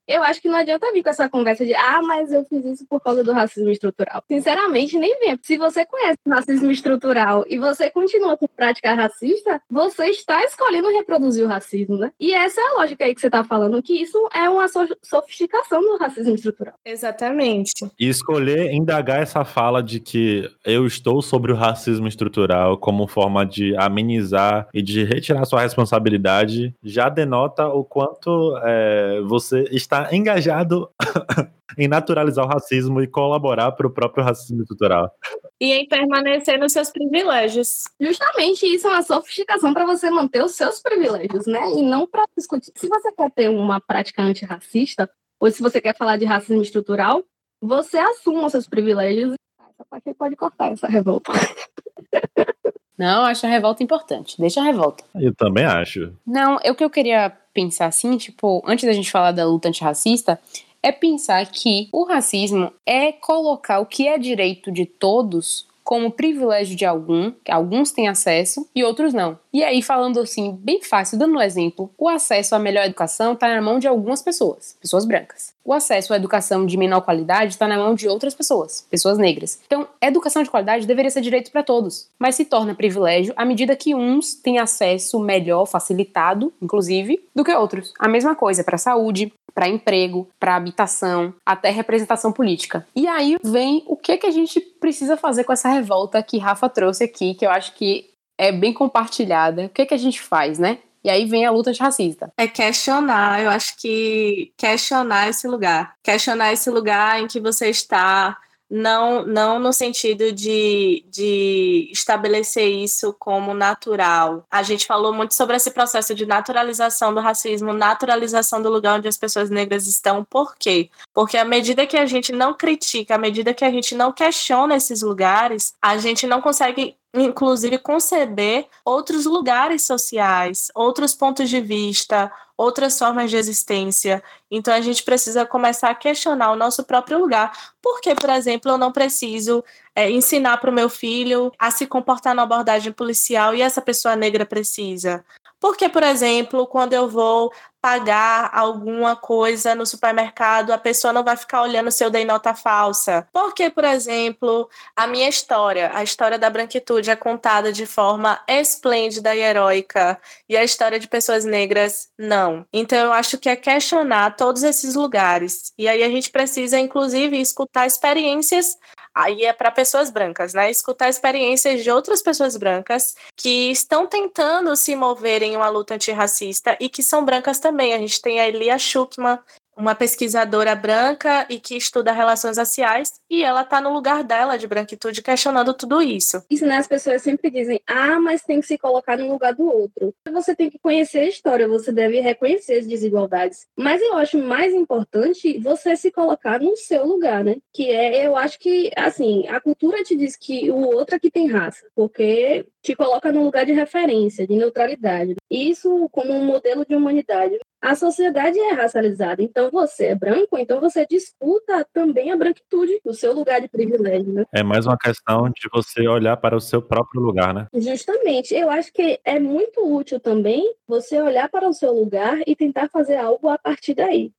eu 0.08 0.24
acho 0.24 0.42
que 0.42 0.48
não 0.48 0.58
adianta 0.58 0.92
vir 0.94 1.04
com 1.04 1.10
essa 1.10 1.30
conversa 1.30 1.66
de 1.66 1.76
ah, 1.76 2.02
mas 2.02 2.32
eu 2.32 2.46
fiz 2.46 2.64
isso 2.66 2.86
por 2.88 3.02
causa 3.02 3.24
do 3.24 3.34
racismo 3.34 3.70
estrutural. 3.70 4.24
Sinceramente, 4.28 4.98
nem 4.98 5.20
vem. 5.20 5.38
Se 5.42 5.58
você 5.58 5.86
conhece 5.86 6.18
o 6.26 6.30
racismo 6.30 6.72
estrutural 6.72 7.44
e 7.48 7.58
você 7.58 7.90
continua 7.90 8.38
com 8.38 8.48
prática 8.48 8.94
racista, 8.94 9.62
você 9.70 10.06
está 10.06 10.44
escolhendo 10.44 10.90
reproduzir 10.90 11.46
o 11.46 11.48
racismo, 11.48 11.98
né? 11.98 12.12
E 12.20 12.34
essa 12.34 12.62
é 12.62 12.64
a 12.64 12.74
lógica 12.80 13.06
aí 13.06 13.14
que 13.14 13.22
você 13.22 13.28
está 13.28 13.44
falando, 13.44 13.82
que 13.82 14.02
isso 14.02 14.18
é 14.34 14.50
uma 14.50 14.68
sofisticação 15.04 15.82
do 15.82 15.98
racismo 15.98 16.36
estrutural. 16.36 16.76
Exatamente. 16.86 17.74
E 18.00 18.08
escolher 18.08 18.72
indagar 18.72 19.22
essa 19.22 19.44
fala 19.44 19.84
de 19.84 20.00
que 20.00 20.50
eu 20.66 20.86
estou 20.86 21.22
sobre 21.22 21.52
o 21.52 21.56
racismo 21.56 22.08
estrutural 22.08 22.78
como 22.78 23.08
forma 23.08 23.46
de 23.46 23.76
amenizar 23.76 24.68
e 24.74 24.82
de 24.82 25.04
retirar 25.04 25.46
sua 25.46 25.62
responsabilidade 25.62 26.74
já 26.84 27.10
denota 27.10 27.68
o 27.68 27.84
quanto 27.84 28.58
é, 28.64 29.22
você 29.26 29.66
está 29.72 29.97
engajado 30.12 30.90
em 31.78 31.88
naturalizar 31.88 32.46
o 32.46 32.48
racismo 32.48 33.02
e 33.02 33.08
colaborar 33.08 33.72
para 33.72 33.88
o 33.88 33.92
próprio 33.92 34.24
racismo 34.24 34.62
estrutural. 34.62 35.12
E 35.60 35.74
em 35.74 35.88
permanecer 35.88 36.60
nos 36.60 36.74
seus 36.74 36.90
privilégios. 36.90 37.84
Justamente 38.00 38.66
isso 38.66 38.88
é 38.88 38.92
uma 38.92 39.04
sofisticação 39.04 39.74
para 39.74 39.86
você 39.86 40.10
manter 40.10 40.44
os 40.44 40.56
seus 40.56 40.80
privilégios, 40.80 41.46
né? 41.46 41.72
E 41.72 41.82
não 41.82 42.08
para 42.08 42.26
discutir. 42.36 42.72
Se 42.76 42.88
você 42.88 43.12
quer 43.12 43.32
ter 43.32 43.50
uma 43.50 43.80
prática 43.80 44.22
antirracista, 44.22 45.10
ou 45.40 45.52
se 45.52 45.62
você 45.62 45.80
quer 45.80 45.96
falar 45.96 46.18
de 46.18 46.26
racismo 46.26 46.62
estrutural, 46.62 47.24
você 47.62 47.98
assuma 47.98 48.46
os 48.46 48.52
seus 48.52 48.68
privilégios. 48.68 49.36
Essa 49.60 49.86
parte 49.90 50.14
pode 50.14 50.36
cortar 50.36 50.72
essa 50.72 50.88
revolta. 50.88 51.32
Não, 52.98 53.26
acho 53.26 53.46
a 53.46 53.50
revolta 53.50 53.84
importante. 53.84 54.36
Deixa 54.40 54.60
a 54.60 54.64
revolta. 54.64 55.04
Eu 55.16 55.34
também 55.34 55.66
acho. 55.66 56.14
Não, 56.26 56.60
é 56.64 56.72
o 56.72 56.76
que 56.76 56.84
eu 56.84 56.90
queria 56.90 57.32
pensar 57.54 57.88
assim, 57.88 58.18
tipo, 58.18 58.64
antes 58.66 58.86
da 58.86 58.94
gente 58.94 59.12
falar 59.12 59.32
da 59.32 59.46
luta 59.46 59.68
antirracista, 59.68 60.40
é 60.82 60.92
pensar 60.92 61.46
que 61.48 61.90
o 61.92 62.04
racismo 62.04 62.72
é 62.86 63.12
colocar 63.12 63.80
o 63.80 63.86
que 63.86 64.08
é 64.08 64.18
direito 64.18 64.72
de 64.72 64.86
todos 64.86 65.66
como 65.84 66.12
privilégio 66.12 66.76
de 66.76 66.86
algum, 66.86 67.32
que 67.32 67.52
alguns 67.52 67.92
têm 67.92 68.10
acesso 68.10 68.68
e 68.76 68.84
outros 68.84 69.14
não. 69.14 69.40
E 69.58 69.64
aí, 69.64 69.82
falando 69.82 70.20
assim, 70.20 70.56
bem 70.62 70.84
fácil, 70.84 71.18
dando 71.18 71.36
um 71.36 71.42
exemplo, 71.42 71.90
o 71.98 72.08
acesso 72.08 72.54
à 72.54 72.60
melhor 72.60 72.86
educação 72.86 73.34
está 73.34 73.48
na 73.48 73.60
mão 73.60 73.80
de 73.80 73.88
algumas 73.88 74.22
pessoas, 74.22 74.78
pessoas 74.80 75.04
brancas. 75.04 75.52
O 75.66 75.74
acesso 75.74 76.14
à 76.14 76.16
educação 76.16 76.64
de 76.64 76.78
menor 76.78 77.02
qualidade 77.02 77.54
está 77.54 77.68
na 77.68 77.76
mão 77.76 77.96
de 77.96 78.08
outras 78.08 78.36
pessoas, 78.36 78.86
pessoas 78.88 79.18
negras. 79.18 79.60
Então, 79.66 79.88
educação 80.00 80.44
de 80.44 80.52
qualidade 80.52 80.86
deveria 80.86 81.10
ser 81.10 81.22
direito 81.22 81.52
para 81.52 81.64
todos, 81.64 82.08
mas 82.20 82.36
se 82.36 82.46
torna 82.46 82.76
privilégio 82.76 83.34
à 83.36 83.44
medida 83.44 83.76
que 83.76 83.96
uns 83.96 84.36
têm 84.36 84.60
acesso 84.60 85.20
melhor, 85.20 85.66
facilitado, 85.66 86.54
inclusive, 86.62 87.20
do 87.36 87.44
que 87.44 87.52
outros. 87.52 87.96
A 87.98 88.08
mesma 88.08 88.36
coisa 88.36 88.64
para 88.64 88.78
saúde, 88.78 89.34
para 89.56 89.68
emprego, 89.68 90.30
para 90.40 90.56
habitação, 90.56 91.34
até 91.44 91.72
representação 91.72 92.32
política. 92.32 92.86
E 92.96 93.08
aí 93.08 93.38
vem 93.44 93.84
o 93.88 93.96
que, 93.96 94.18
que 94.18 94.28
a 94.28 94.32
gente 94.32 94.60
precisa 94.60 95.18
fazer 95.18 95.46
com 95.46 95.52
essa 95.52 95.68
revolta 95.68 96.22
que 96.22 96.38
Rafa 96.38 96.70
trouxe 96.70 97.06
aqui, 97.06 97.34
que 97.34 97.44
eu 97.44 97.50
acho 97.50 97.74
que 97.74 98.06
é 98.38 98.52
bem 98.52 98.74
compartilhada. 98.74 99.66
O 99.66 99.70
que, 99.70 99.86
que 99.86 99.94
a 99.94 99.98
gente 99.98 100.22
faz, 100.22 100.60
né? 100.60 100.80
E 101.04 101.10
aí 101.10 101.26
vem 101.26 101.46
a 101.46 101.52
luta 101.52 101.72
racista. 101.80 102.32
É 102.36 102.48
questionar, 102.48 103.42
eu 103.42 103.50
acho 103.50 103.78
que 103.78 104.52
questionar 104.58 105.30
esse 105.30 105.48
lugar. 105.48 105.96
Questionar 106.04 106.52
esse 106.52 106.70
lugar 106.70 107.22
em 107.22 107.28
que 107.28 107.40
você 107.40 107.70
está, 107.70 108.38
não, 108.70 109.26
não 109.26 109.60
no 109.60 109.72
sentido 109.72 110.32
de, 110.32 111.06
de 111.10 111.90
estabelecer 111.92 112.68
isso 112.68 113.16
como 113.18 113.54
natural. 113.54 114.46
A 114.52 114.62
gente 114.64 114.86
falou 114.86 115.14
muito 115.14 115.34
sobre 115.34 115.56
esse 115.56 115.72
processo 115.72 116.14
de 116.14 116.26
naturalização 116.26 117.14
do 117.14 117.22
racismo, 117.22 117.72
naturalização 117.72 118.62
do 118.62 118.70
lugar 118.70 118.98
onde 118.98 119.08
as 119.08 119.18
pessoas 119.18 119.50
negras 119.50 119.88
estão. 119.88 120.26
Por 120.26 120.56
quê? 120.58 120.90
Porque 121.14 121.38
à 121.38 121.46
medida 121.46 121.88
que 121.88 121.98
a 121.98 122.06
gente 122.06 122.34
não 122.34 122.54
critica, 122.54 123.16
à 123.16 123.18
medida 123.18 123.54
que 123.54 123.64
a 123.64 123.72
gente 123.72 123.96
não 123.96 124.12
questiona 124.12 124.76
esses 124.76 125.02
lugares, 125.02 125.74
a 125.82 125.98
gente 125.98 126.28
não 126.28 126.42
consegue 126.42 126.98
inclusive 127.20 127.78
conceber 127.78 128.68
outros 128.84 129.26
lugares 129.26 129.84
sociais, 129.86 130.72
outros 130.76 131.14
pontos 131.16 131.50
de 131.50 131.60
vista, 131.62 132.32
outras 132.58 132.98
formas 132.98 133.30
de 133.30 133.38
existência. 133.38 134.24
Então 134.50 134.74
a 134.74 134.82
gente 134.82 135.04
precisa 135.04 135.46
começar 135.46 135.90
a 135.90 135.96
questionar 135.96 136.52
o 136.52 136.56
nosso 136.56 136.84
próprio 136.84 137.20
lugar. 137.20 137.52
Porque, 137.82 138.16
por 138.16 138.30
exemplo, 138.30 138.72
eu 138.72 138.78
não 138.78 138.92
preciso 138.92 139.64
é, 139.96 140.10
ensinar 140.10 140.58
para 140.58 140.72
o 140.72 140.74
meu 140.74 140.90
filho 140.90 141.52
a 141.60 141.70
se 141.70 141.86
comportar 141.86 142.34
na 142.34 142.44
abordagem 142.44 142.92
policial 142.92 143.54
e 143.54 143.62
essa 143.62 143.82
pessoa 143.82 144.16
negra 144.16 144.46
precisa? 144.46 145.24
Porque, 145.60 145.90
por 145.90 146.04
exemplo, 146.04 146.68
quando 146.68 146.94
eu 146.94 147.10
vou 147.10 147.52
pagar 147.88 148.50
alguma 148.54 149.16
coisa 149.16 149.74
no 149.74 149.86
supermercado, 149.86 150.72
a 150.72 150.78
pessoa 150.78 151.14
não 151.14 151.24
vai 151.24 151.38
ficar 151.38 151.62
olhando 151.62 151.90
se 151.90 152.04
eu 152.04 152.10
dei 152.10 152.26
nota 152.26 152.54
falsa. 152.54 153.26
Porque, 153.32 153.70
por 153.70 153.86
exemplo, 153.86 154.70
a 154.94 155.08
minha 155.08 155.30
história, 155.30 155.90
a 155.94 156.04
história 156.04 156.38
da 156.38 156.50
branquitude 156.50 157.10
é 157.10 157.16
contada 157.16 157.72
de 157.72 157.86
forma 157.86 158.42
esplêndida 158.46 159.34
e 159.34 159.40
heróica, 159.40 160.20
e 160.50 160.58
a 160.58 160.66
história 160.66 161.00
de 161.00 161.08
pessoas 161.08 161.46
negras 161.46 162.10
não. 162.18 162.66
Então, 162.74 162.98
eu 162.98 163.14
acho 163.14 163.38
que 163.38 163.48
é 163.48 163.56
questionar 163.56 164.36
todos 164.36 164.64
esses 164.64 164.96
lugares. 164.96 165.72
E 165.78 165.88
aí 165.88 166.04
a 166.04 166.10
gente 166.10 166.30
precisa, 166.30 166.78
inclusive, 166.78 167.40
escutar 167.40 167.88
experiências 167.88 168.78
aí 169.18 169.46
é 169.46 169.52
para 169.54 169.72
pessoas 169.72 170.12
brancas, 170.12 170.54
né? 170.54 170.70
Escutar 170.70 171.10
experiências 171.10 171.84
de 171.84 171.90
outras 171.90 172.22
pessoas 172.22 172.56
brancas 172.56 173.16
que 173.36 173.72
estão 173.72 174.06
tentando 174.06 174.76
se 174.76 174.96
mover 174.96 175.42
em 175.42 175.58
uma 175.58 175.70
luta 175.70 175.96
antirracista 175.96 176.78
e 176.80 176.88
que 176.88 177.02
são 177.02 177.26
brancas 177.26 177.60
também. 177.60 177.94
A 177.94 177.98
gente 177.98 178.22
tem 178.22 178.40
a 178.40 178.48
Elia 178.48 178.78
Schuckman, 178.78 179.40
uma 179.78 179.94
pesquisadora 179.94 180.76
branca 180.76 181.46
e 181.50 181.60
que 181.60 181.78
estuda 181.78 182.12
relações 182.12 182.58
raciais, 182.58 183.14
e 183.30 183.44
ela 183.44 183.62
está 183.62 183.80
no 183.80 183.94
lugar 183.94 184.24
dela 184.24 184.58
de 184.58 184.68
branquitude 184.68 185.22
questionando 185.22 185.74
tudo 185.74 186.02
isso. 186.02 186.44
Isso, 186.50 186.66
né? 186.66 186.78
As 186.78 186.88
pessoas 186.88 187.22
sempre 187.22 187.50
dizem, 187.50 187.80
ah, 187.86 188.20
mas 188.20 188.42
tem 188.42 188.60
que 188.60 188.68
se 188.68 188.78
colocar 188.78 189.18
no 189.18 189.32
lugar 189.32 189.54
do 189.54 189.66
outro. 189.66 190.14
Você 190.32 190.56
tem 190.56 190.70
que 190.70 190.80
conhecer 190.80 191.20
a 191.20 191.28
história, 191.28 191.68
você 191.68 191.92
deve 191.92 192.20
reconhecer 192.20 192.80
as 192.80 192.88
desigualdades. 192.88 193.68
Mas 193.78 194.02
eu 194.02 194.18
acho 194.18 194.38
mais 194.38 194.74
importante 194.74 195.60
você 195.60 195.96
se 195.96 196.12
colocar 196.12 196.60
no 196.60 196.76
seu 196.76 197.06
lugar, 197.06 197.44
né? 197.44 197.58
Que 197.74 197.92
é, 197.92 198.26
eu 198.26 198.36
acho 198.36 198.60
que, 198.60 198.92
assim, 198.96 199.48
a 199.48 199.62
cultura 199.62 200.04
te 200.04 200.16
diz 200.16 200.36
que 200.36 200.72
o 200.72 200.78
outro 200.78 201.16
é 201.16 201.20
que 201.20 201.30
tem 201.30 201.48
raça, 201.48 201.86
porque 201.96 202.66
te 202.88 202.96
coloca 202.96 203.34
no 203.34 203.44
lugar 203.44 203.66
de 203.66 203.74
referência, 203.74 204.48
de 204.48 204.56
neutralidade. 204.56 205.36
Isso 205.52 206.08
como 206.10 206.32
um 206.32 206.46
modelo 206.46 206.86
de 206.86 206.96
humanidade 206.96 207.60
a 207.82 207.96
sociedade 207.96 208.58
é 208.58 208.72
racializada. 208.72 209.44
Então 209.44 209.70
você 209.70 210.06
é 210.06 210.16
branco, 210.16 210.58
então 210.58 210.80
você 210.80 211.06
disputa 211.06 211.86
também 211.94 212.32
a 212.32 212.38
branquitude, 212.38 213.00
o 213.04 213.14
seu 213.14 213.34
lugar 213.34 213.60
de 213.60 213.68
privilégio, 213.68 214.32
né? 214.32 214.46
É 214.56 214.64
mais 214.64 214.86
uma 214.86 214.98
questão 214.98 215.50
de 215.50 215.70
você 215.72 216.08
olhar 216.08 216.38
para 216.38 216.56
o 216.56 216.62
seu 216.62 216.82
próprio 216.82 217.22
lugar, 217.22 217.54
né? 217.54 217.68
Justamente. 217.74 218.56
Eu 218.56 218.70
acho 218.70 218.92
que 218.94 219.20
é 219.24 219.38
muito 219.38 219.86
útil 219.86 220.20
também 220.20 220.74
você 220.88 221.22
olhar 221.22 221.50
para 221.50 221.68
o 221.68 221.74
seu 221.74 221.94
lugar 221.94 222.40
e 222.48 222.56
tentar 222.56 222.90
fazer 222.90 223.18
algo 223.18 223.50
a 223.50 223.58
partir 223.58 223.94
daí. 223.94 224.32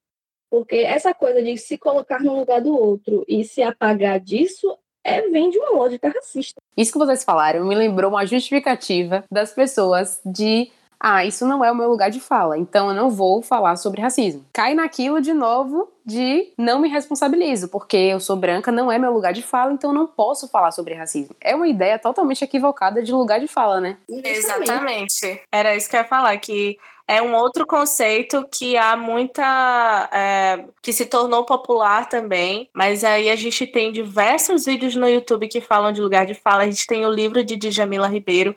Porque 0.51 0.77
essa 0.77 1.13
coisa 1.13 1.43
de 1.43 1.57
se 1.59 1.77
colocar 1.77 2.21
no 2.21 2.35
lugar 2.35 2.63
do 2.63 2.75
outro 2.75 3.25
e 3.29 3.45
se 3.45 3.63
apagar 3.63 4.19
disso 4.19 4.77
é, 5.09 5.29
vem 5.31 5.51
de 5.51 5.59
uma 5.59 5.71
lógica 5.71 6.09
racista. 6.09 6.61
Isso 6.77 6.93
que 6.93 6.99
vocês 6.99 7.25
falaram 7.25 7.65
me 7.65 7.75
lembrou 7.75 8.11
uma 8.11 8.27
justificativa 8.27 9.25
das 9.31 9.53
pessoas 9.53 10.21
de 10.25 10.71
ah, 11.01 11.25
isso 11.25 11.47
não 11.47 11.65
é 11.65 11.71
o 11.71 11.75
meu 11.75 11.89
lugar 11.89 12.11
de 12.11 12.21
fala, 12.21 12.59
então 12.59 12.89
eu 12.89 12.95
não 12.95 13.09
vou 13.09 13.41
falar 13.41 13.77
sobre 13.77 14.01
racismo. 14.01 14.45
Cai 14.53 14.75
naquilo 14.75 15.21
de 15.21 15.33
novo 15.33 15.93
de 16.05 16.53
não 16.57 16.81
me 16.81 16.89
responsabilizo, 16.89 17.69
porque 17.69 17.97
eu 17.97 18.19
sou 18.19 18.35
branca, 18.35 18.73
não 18.73 18.91
é 18.91 18.99
meu 18.99 19.13
lugar 19.13 19.33
de 19.33 19.43
fala, 19.43 19.73
então 19.73 19.91
eu 19.91 19.95
não 19.95 20.07
posso 20.07 20.49
falar 20.49 20.73
sobre 20.73 20.95
racismo. 20.95 21.37
É 21.41 21.55
uma 21.55 21.69
ideia 21.69 21.99
totalmente 21.99 22.43
equivocada 22.43 23.03
de 23.03 23.13
lugar 23.13 23.39
de 23.39 23.47
fala, 23.47 23.81
né? 23.81 23.97
Exatamente. 24.09 25.43
Era 25.53 25.77
isso 25.77 25.89
que 25.89 25.97
eu 25.97 26.01
ia 26.01 26.07
falar, 26.07 26.37
que 26.39 26.79
é 27.07 27.23
um 27.23 27.35
outro 27.35 27.67
conceito 27.67 28.47
que 28.53 28.77
há 28.77 28.95
muita. 28.95 30.09
É, 30.13 30.65
que 30.83 30.93
se 30.93 31.07
tornou 31.07 31.45
popular 31.45 32.07
também, 32.07 32.69
mas 32.75 33.03
aí 33.03 33.31
a 33.31 33.37
gente 33.37 33.67
tem 33.67 33.91
diversos 33.91 34.67
vídeos 34.67 34.95
no 34.95 35.09
YouTube 35.09 35.49
que 35.49 35.61
falam 35.61 35.91
de 35.91 36.03
lugar 36.03 36.27
de 36.27 36.35
fala. 36.35 36.65
A 36.65 36.67
gente 36.67 36.87
tem 36.87 37.07
o 37.07 37.11
livro 37.11 37.43
de 37.43 37.57
Djamila 37.57 38.09
Ribeiro, 38.09 38.55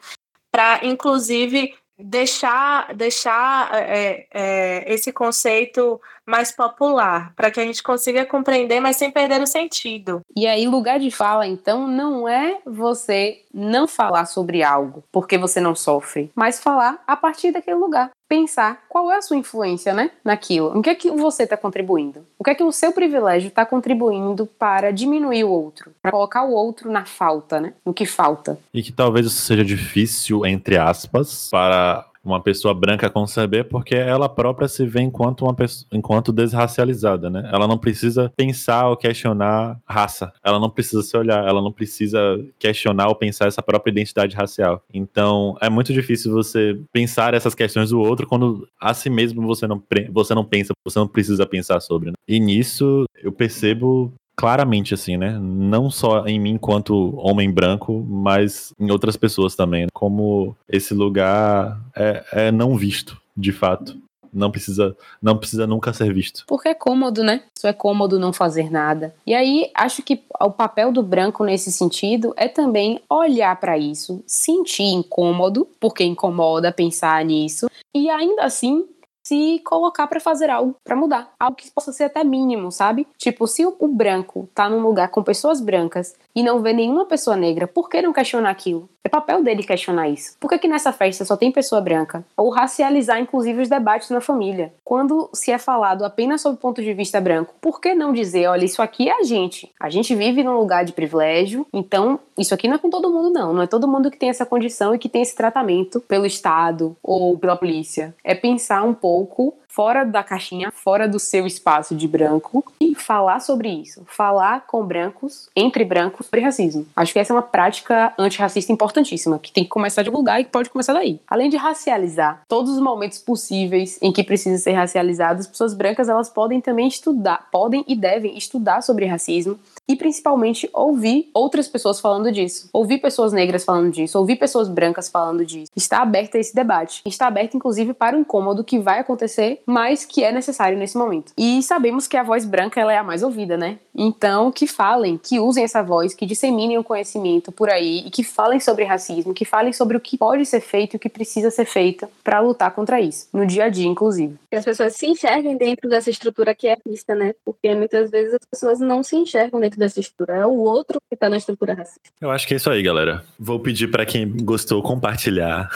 para 0.52 0.86
inclusive 0.86 1.74
deixar, 2.04 2.94
deixar 2.96 3.70
é, 3.74 4.28
é, 4.32 4.94
esse 4.94 5.12
conceito 5.12 6.02
mais 6.28 6.52
popular, 6.52 7.34
para 7.36 7.52
que 7.52 7.60
a 7.60 7.66
gente 7.66 7.84
consiga 7.84 8.26
compreender, 8.26 8.80
mas 8.80 8.98
sem 8.98 9.12
perder 9.12 9.42
o 9.42 9.48
sentido. 9.48 10.22
E 10.36 10.48
aí, 10.48 10.68
lugar 10.68 11.00
de 11.00 11.12
fala, 11.12 11.48
então, 11.48 11.88
não 11.88 12.28
é 12.28 12.60
você 12.66 13.42
não 13.54 13.88
falar 13.88 14.26
sobre 14.26 14.64
algo 14.64 15.04
porque 15.12 15.38
você 15.38 15.60
não 15.60 15.76
sofre, 15.76 16.32
mas 16.36 16.62
falar 16.62 17.02
a 17.06 17.16
partir 17.16 17.52
daquele 17.52 17.78
lugar. 17.78 18.12
Pensar 18.30 18.84
qual 18.88 19.12
é 19.12 19.18
a 19.18 19.22
sua 19.22 19.36
influência, 19.36 19.94
né, 19.94 20.10
naquilo. 20.24 20.78
O 20.78 20.82
que 20.82 20.90
é 20.90 20.96
que 20.96 21.12
você 21.12 21.44
está 21.44 21.58
contribuindo? 21.58 22.26
O 22.40 22.46
que 22.46 22.52
é 22.52 22.56
que 22.56 22.64
o 22.64 22.72
seu 22.72 22.94
privilégio 22.94 23.50
está 23.50 23.66
contribuindo 23.66 24.46
para 24.46 24.92
diminuir 24.92 25.44
o 25.44 25.50
outro, 25.50 25.92
para 26.02 26.12
colocar 26.12 26.44
o 26.44 26.52
outro 26.52 26.90
na 26.90 27.04
falta, 27.04 27.60
né, 27.60 27.74
no 27.86 27.94
que 27.94 28.06
falta. 28.06 28.58
E 28.74 28.82
que 28.82 28.94
talvez 28.94 29.26
isso 29.26 29.42
seja 29.42 29.66
difícil, 29.66 30.46
entre 30.46 30.78
aspas, 30.78 31.50
para 31.52 32.06
uma 32.24 32.42
pessoa 32.42 32.74
branca 32.74 33.10
conceber, 33.10 33.68
porque 33.68 33.96
ela 33.96 34.30
própria 34.30 34.68
se 34.68 34.86
vê 34.86 35.02
enquanto 35.02 35.44
uma 35.44 35.54
pessoa, 35.54 35.88
enquanto 35.92 36.32
desracializada, 36.32 37.30
né? 37.30 37.50
Ela 37.52 37.68
não 37.68 37.78
precisa 37.78 38.32
pensar 38.36 38.88
ou 38.90 38.98
questionar 38.98 39.80
raça. 39.86 40.32
Ela 40.44 40.60
não 40.60 40.70
precisa 40.70 41.02
se 41.02 41.16
olhar, 41.18 41.48
ela 41.48 41.62
não 41.62 41.72
precisa 41.72 42.20
questionar 42.60 43.08
ou 43.08 43.16
pensar 43.16 43.48
essa 43.48 43.62
própria 43.62 43.92
identidade 43.92 44.36
racial. 44.36 44.84
Então, 44.94 45.58
é 45.62 45.70
muito 45.70 45.94
difícil 45.94 46.32
você 46.32 46.80
pensar 46.92 47.34
essas 47.34 47.56
questões 47.56 47.90
do 47.90 48.00
outro 48.00 48.28
quando 48.28 48.68
a 48.80 48.94
si 48.94 49.10
mesmo 49.10 49.46
você 49.46 49.66
não, 49.68 49.82
você 50.12 50.36
não 50.36 50.46
pensa, 50.46 50.74
você 50.86 51.00
não 51.00 51.08
precisa 51.08 51.46
pensar 51.46 51.80
sobre. 51.80 52.10
Né? 52.10 52.16
E 52.28 52.40
nisso 52.40 53.06
eu 53.24 53.32
percebo 53.32 54.14
claramente, 54.42 54.96
assim, 54.96 55.18
né? 55.18 55.38
Não 55.40 55.92
só 55.92 56.26
em 56.26 56.40
mim 56.40 56.54
enquanto 56.54 57.16
homem 57.16 57.52
branco, 57.52 58.04
mas 58.10 58.74
em 58.80 58.90
outras 58.90 59.16
pessoas 59.16 59.56
também. 59.56 59.84
Né? 59.84 59.90
Como 59.94 60.56
esse 60.68 60.96
lugar 60.96 61.80
é, 61.96 62.26
é 62.32 62.52
não 62.52 62.76
visto, 62.76 63.22
de 63.38 63.52
fato 63.52 63.96
não 64.34 64.50
precisa 64.50 64.96
não 65.22 65.38
precisa 65.38 65.68
nunca 65.68 65.94
ser 65.94 66.14
visto. 66.14 66.46
Porque 66.48 66.70
é 66.70 66.74
cômodo, 66.74 67.24
né? 67.24 67.44
Isso 67.56 67.68
é 67.68 67.74
cômodo 67.74 68.18
não 68.18 68.32
fazer 68.32 68.72
nada. 68.72 69.14
E 69.28 69.34
aí 69.34 69.70
acho 69.76 70.02
que 70.02 70.24
o 70.40 70.50
papel 70.50 70.92
do 70.92 71.04
branco 71.04 71.44
nesse 71.44 71.72
sentido 71.72 72.34
é 72.38 72.48
também 72.48 73.02
olhar 73.10 73.60
para 73.60 73.78
isso, 73.78 74.24
sentir 74.26 74.84
incômodo, 74.84 75.68
porque 75.80 76.04
incomoda 76.04 76.72
pensar 76.72 77.24
nisso, 77.26 77.70
e 77.94 78.10
ainda 78.10 78.44
assim 78.44 78.86
se 79.32 79.60
colocar 79.60 80.08
para 80.08 80.20
fazer 80.20 80.50
algo 80.50 80.76
para 80.84 80.94
mudar, 80.94 81.32
algo 81.40 81.56
que 81.56 81.72
possa 81.72 81.94
ser 81.94 82.04
até 82.04 82.22
mínimo, 82.22 82.70
sabe? 82.70 83.08
Tipo, 83.18 83.48
se 83.48 83.66
o, 83.66 83.88
branco 83.88 84.50
tá 84.54 84.70
num 84.70 84.82
lugar 84.82 85.08
com 85.08 85.24
pessoas 85.24 85.62
brancas 85.62 86.16
e 86.36 86.44
não 86.44 86.62
vê 86.62 86.74
nenhuma 86.74 87.06
pessoa 87.06 87.38
negra, 87.38 87.66
por 87.66 87.90
que 87.90 88.02
não 88.02 88.12
questionar 88.12 88.50
aquilo? 88.50 88.90
É 89.04 89.10
papel 89.10 89.44
dele 89.44 89.64
questionar 89.64 90.10
isso. 90.10 90.36
Por 90.40 90.50
que, 90.50 90.60
que 90.60 90.68
nessa 90.68 90.94
festa 90.94 91.26
só 91.26 91.36
tem 91.36 91.52
pessoa 91.52 91.82
branca? 91.82 92.24
Ou 92.38 92.50
racializar, 92.50 93.20
inclusive, 93.20 93.62
os 93.62 93.70
debates 93.70 94.10
na 94.12 94.22
família. 94.22 94.74
Quando 94.84 95.30
se 95.34 95.52
é 95.52 95.58
falado 95.58 96.06
apenas 96.06 96.42
sob 96.42 96.56
o 96.56 96.60
ponto 96.60 96.82
de 96.82 96.94
vista 96.94 97.20
branco, 97.20 97.56
por 97.60 97.82
que 97.82 97.96
não 97.96 98.14
dizer, 98.14 98.48
olha, 98.48 98.66
isso 98.66 98.82
aqui 98.82 99.10
é 99.10 99.20
a 99.20 99.24
gente. 99.24 99.72
A 99.80 99.90
gente 99.90 100.14
vive 100.14 100.44
num 100.44 100.58
lugar 100.58 100.86
de 100.86 100.94
privilégio, 100.94 101.66
então 101.74 102.20
isso 102.38 102.54
aqui 102.54 102.68
não 102.68 102.76
é 102.76 102.80
com 102.80 102.90
todo 102.90 103.10
mundo, 103.10 103.32
não. 103.32 103.54
Não 103.54 103.64
é 103.64 103.68
todo 103.68 103.88
mundo 103.88 104.12
que 104.12 104.18
tem 104.18 104.30
essa 104.30 104.46
condição 104.46 104.94
e 104.94 105.00
que 105.00 105.10
tem 105.10 105.22
esse 105.22 105.36
tratamento 105.36 106.00
pelo 106.02 106.26
Estado 106.26 106.96
ou 107.02 107.38
pela 107.38 107.56
polícia. 107.56 108.14
É 108.24 108.36
pensar 108.36 108.84
um 108.84 108.94
pouco 108.94 109.56
fora 109.72 110.04
da 110.04 110.24
caixinha, 110.24 110.72
fora 110.72 111.08
do 111.08 111.18
seu 111.18 111.48
espaço 111.48 111.96
de 111.96 112.08
branco 112.08 112.64
e 112.80 112.94
falar 112.94 113.40
sobre 113.40 113.70
isso. 113.70 114.04
Falar 114.06 114.66
com 114.68 114.86
brancos, 114.86 115.50
entre 115.56 115.86
brancos, 115.86 116.26
sobre 116.26 116.42
racismo. 116.42 116.86
Acho 116.96 117.14
que 117.14 117.20
essa 117.20 117.34
é 117.34 117.36
uma 117.36 117.42
prática 117.42 118.14
antirracista 118.18 118.72
importantíssima, 118.72 119.40
que 119.40 119.52
tem 119.52 119.64
que 119.64 119.70
começar 119.70 120.02
de 120.02 120.10
algum 120.10 120.20
lugar 120.20 120.42
e 120.42 120.44
que 120.44 120.52
pode 120.52 120.70
começar 120.70 120.94
daí. 120.94 121.20
Além 121.28 121.50
de 121.50 121.58
racializar 121.58 122.42
todos 122.48 122.72
os 122.72 122.82
momentos 122.82 123.20
possíveis 123.20 123.98
em 124.02 124.12
que 124.12 124.24
precisa 124.24 124.62
ser 124.62 124.74
racializado, 124.74 125.40
as 125.40 125.48
pessoas 125.48 125.74
brancas 125.74 126.10
elas 126.10 126.30
podem 126.30 126.60
também 126.60 126.88
estudar, 126.88 127.48
podem 127.52 127.86
e 127.88 127.96
devem 127.96 128.38
estudar 128.38 128.82
sobre 128.82 129.06
racismo 129.06 129.58
e 129.88 129.96
principalmente 129.96 130.70
ouvir 130.74 131.30
outras 131.34 131.68
pessoas 131.68 132.00
falando 132.00 132.32
disso. 132.32 132.70
Ouvir 132.74 133.00
pessoas 133.00 133.34
negras 133.34 133.64
falando 133.64 133.92
disso, 133.92 134.18
ouvir 134.18 134.38
pessoas 134.38 134.70
brancas 134.70 135.10
falando 135.10 135.46
disso. 135.46 135.72
Está 135.76 136.02
aberto 136.02 136.36
a 136.36 136.40
esse 136.40 136.56
debate. 136.56 137.02
Está 137.06 137.28
aberto, 137.28 137.56
inclusive, 137.56 137.94
para 137.94 138.16
o 138.16 138.20
incômodo 138.20 138.64
que 138.64 138.80
vai 138.80 139.00
acontecer, 139.00 139.62
mas 139.66 140.06
que 140.06 140.24
é 140.24 140.32
necessário 140.32 140.78
nesse 140.78 140.98
momento. 140.98 141.34
E 141.38 141.62
sabemos 141.64 142.08
que 142.08 142.18
a 142.18 142.24
voz 142.24 142.46
branca 142.46 142.80
ela 142.80 142.94
é 142.94 142.98
a 142.98 143.04
mais 143.04 143.24
ouvida, 143.24 143.58
né? 143.58 143.80
Então, 143.94 144.52
que 144.52 144.66
falem, 144.66 145.18
que 145.18 145.40
usem 145.40 145.64
essa 145.64 145.84
voz, 145.84 146.14
que 146.14 146.26
disseminem 146.26 146.78
o 146.78 146.84
conhecimento 146.84 147.52
por 147.52 147.70
aí 147.70 148.04
e 148.06 148.10
que 148.10 148.24
falem 148.24 148.60
sobre 148.60 148.86
racismo, 148.86 149.34
que 149.34 149.44
falem 149.44 149.74
sobre 149.74 149.98
o 149.98 150.00
que 150.00 150.18
pode 150.18 150.46
ser 150.46 150.62
feito 150.62 150.94
e 150.94 150.98
o 150.98 151.00
que 151.00 151.10
precisa 151.10 151.52
ser 151.52 151.66
feito 151.66 152.08
para 152.24 152.40
lutar 152.40 152.72
contra 152.72 153.02
isso, 153.02 153.28
no 153.34 153.46
dia 153.46 153.66
a 153.66 153.70
dia, 153.70 153.88
inclusive. 153.88 154.36
Que 154.50 154.56
as 154.56 154.66
pessoas 154.66 154.96
se 154.96 155.08
enxerguem 155.08 155.58
dentro 155.58 155.90
dessa 155.90 156.10
estrutura 156.10 156.56
que 156.56 156.68
é 156.68 156.78
vista, 156.86 157.14
né? 157.14 157.34
Porque 157.44 157.74
muitas 157.76 158.10
vezes 158.10 158.34
as 158.34 158.46
pessoas 158.46 158.80
não 158.80 159.04
se 159.04 159.16
enxergam 159.16 159.60
dentro 159.60 159.80
dessa 159.82 160.00
estrutura, 160.00 160.38
é 160.38 160.46
o 160.46 160.58
outro 160.58 161.00
que 161.10 161.16
tá 161.16 161.30
na 161.30 161.38
estrutura 161.38 161.74
racista. 161.74 162.02
Eu 162.20 162.32
acho 162.32 162.48
que 162.48 162.54
é 162.54 162.58
isso 162.58 162.70
aí, 162.70 162.82
galera. 162.82 163.24
Vou 163.38 163.60
pedir 163.60 163.88
para 163.90 164.06
quem 164.06 164.30
gostou 164.44 164.82
compartilhar. 164.82 165.70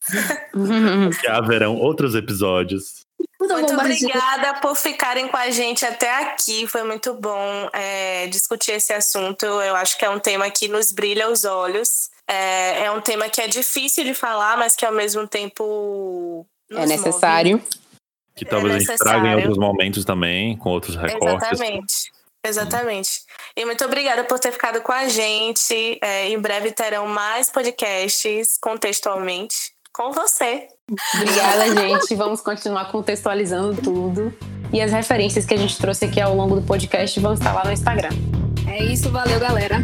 que 1.20 1.28
haverão 1.28 1.76
outros 1.76 2.14
episódios 2.14 3.04
muito, 3.40 3.54
muito 3.54 3.74
obrigada 3.74 4.60
por 4.60 4.76
ficarem 4.76 5.28
com 5.28 5.36
a 5.36 5.50
gente 5.50 5.84
até 5.84 6.22
aqui. 6.24 6.66
Foi 6.66 6.82
muito 6.82 7.14
bom 7.14 7.68
é, 7.72 8.26
discutir 8.26 8.72
esse 8.72 8.92
assunto. 8.92 9.44
Eu 9.44 9.74
acho 9.76 9.98
que 9.98 10.04
é 10.04 10.10
um 10.10 10.18
tema 10.18 10.50
que 10.50 10.68
nos 10.68 10.92
brilha 10.92 11.30
os 11.30 11.44
olhos. 11.44 12.10
É, 12.28 12.84
é 12.84 12.90
um 12.90 13.00
tema 13.00 13.28
que 13.28 13.40
é 13.40 13.48
difícil 13.48 14.04
de 14.04 14.14
falar, 14.14 14.56
mas 14.58 14.76
que 14.76 14.84
ao 14.84 14.92
mesmo 14.92 15.26
tempo 15.26 16.46
é 16.70 16.86
necessário. 16.86 17.56
Move. 17.58 17.68
Que 18.36 18.44
talvez 18.44 18.74
é 18.74 18.76
a 18.76 18.80
gente 18.80 18.98
traga 18.98 19.28
em 19.28 19.34
outros 19.36 19.58
momentos 19.58 20.04
também, 20.04 20.56
com 20.56 20.70
outros 20.70 20.96
recortes. 20.96 21.50
Exatamente. 21.50 22.12
Exatamente. 22.44 23.20
E 23.56 23.64
muito 23.64 23.84
obrigada 23.84 24.24
por 24.24 24.38
ter 24.38 24.52
ficado 24.52 24.80
com 24.80 24.92
a 24.92 25.08
gente. 25.08 25.98
É, 26.02 26.28
em 26.28 26.38
breve 26.38 26.72
terão 26.72 27.06
mais 27.06 27.50
podcasts 27.50 28.56
contextualmente 28.60 29.56
com 29.92 30.12
você. 30.12 30.68
Obrigada, 31.14 31.74
gente. 31.74 32.14
Vamos 32.14 32.40
continuar 32.40 32.90
contextualizando 32.90 33.80
tudo. 33.82 34.34
E 34.72 34.80
as 34.80 34.92
referências 34.92 35.44
que 35.44 35.54
a 35.54 35.56
gente 35.56 35.76
trouxe 35.78 36.04
aqui 36.04 36.20
ao 36.20 36.34
longo 36.34 36.56
do 36.56 36.62
podcast 36.62 37.18
vão 37.20 37.34
estar 37.34 37.52
lá 37.52 37.64
no 37.64 37.72
Instagram. 37.72 38.10
É 38.68 38.84
isso, 38.84 39.10
valeu, 39.10 39.38
galera. 39.38 39.78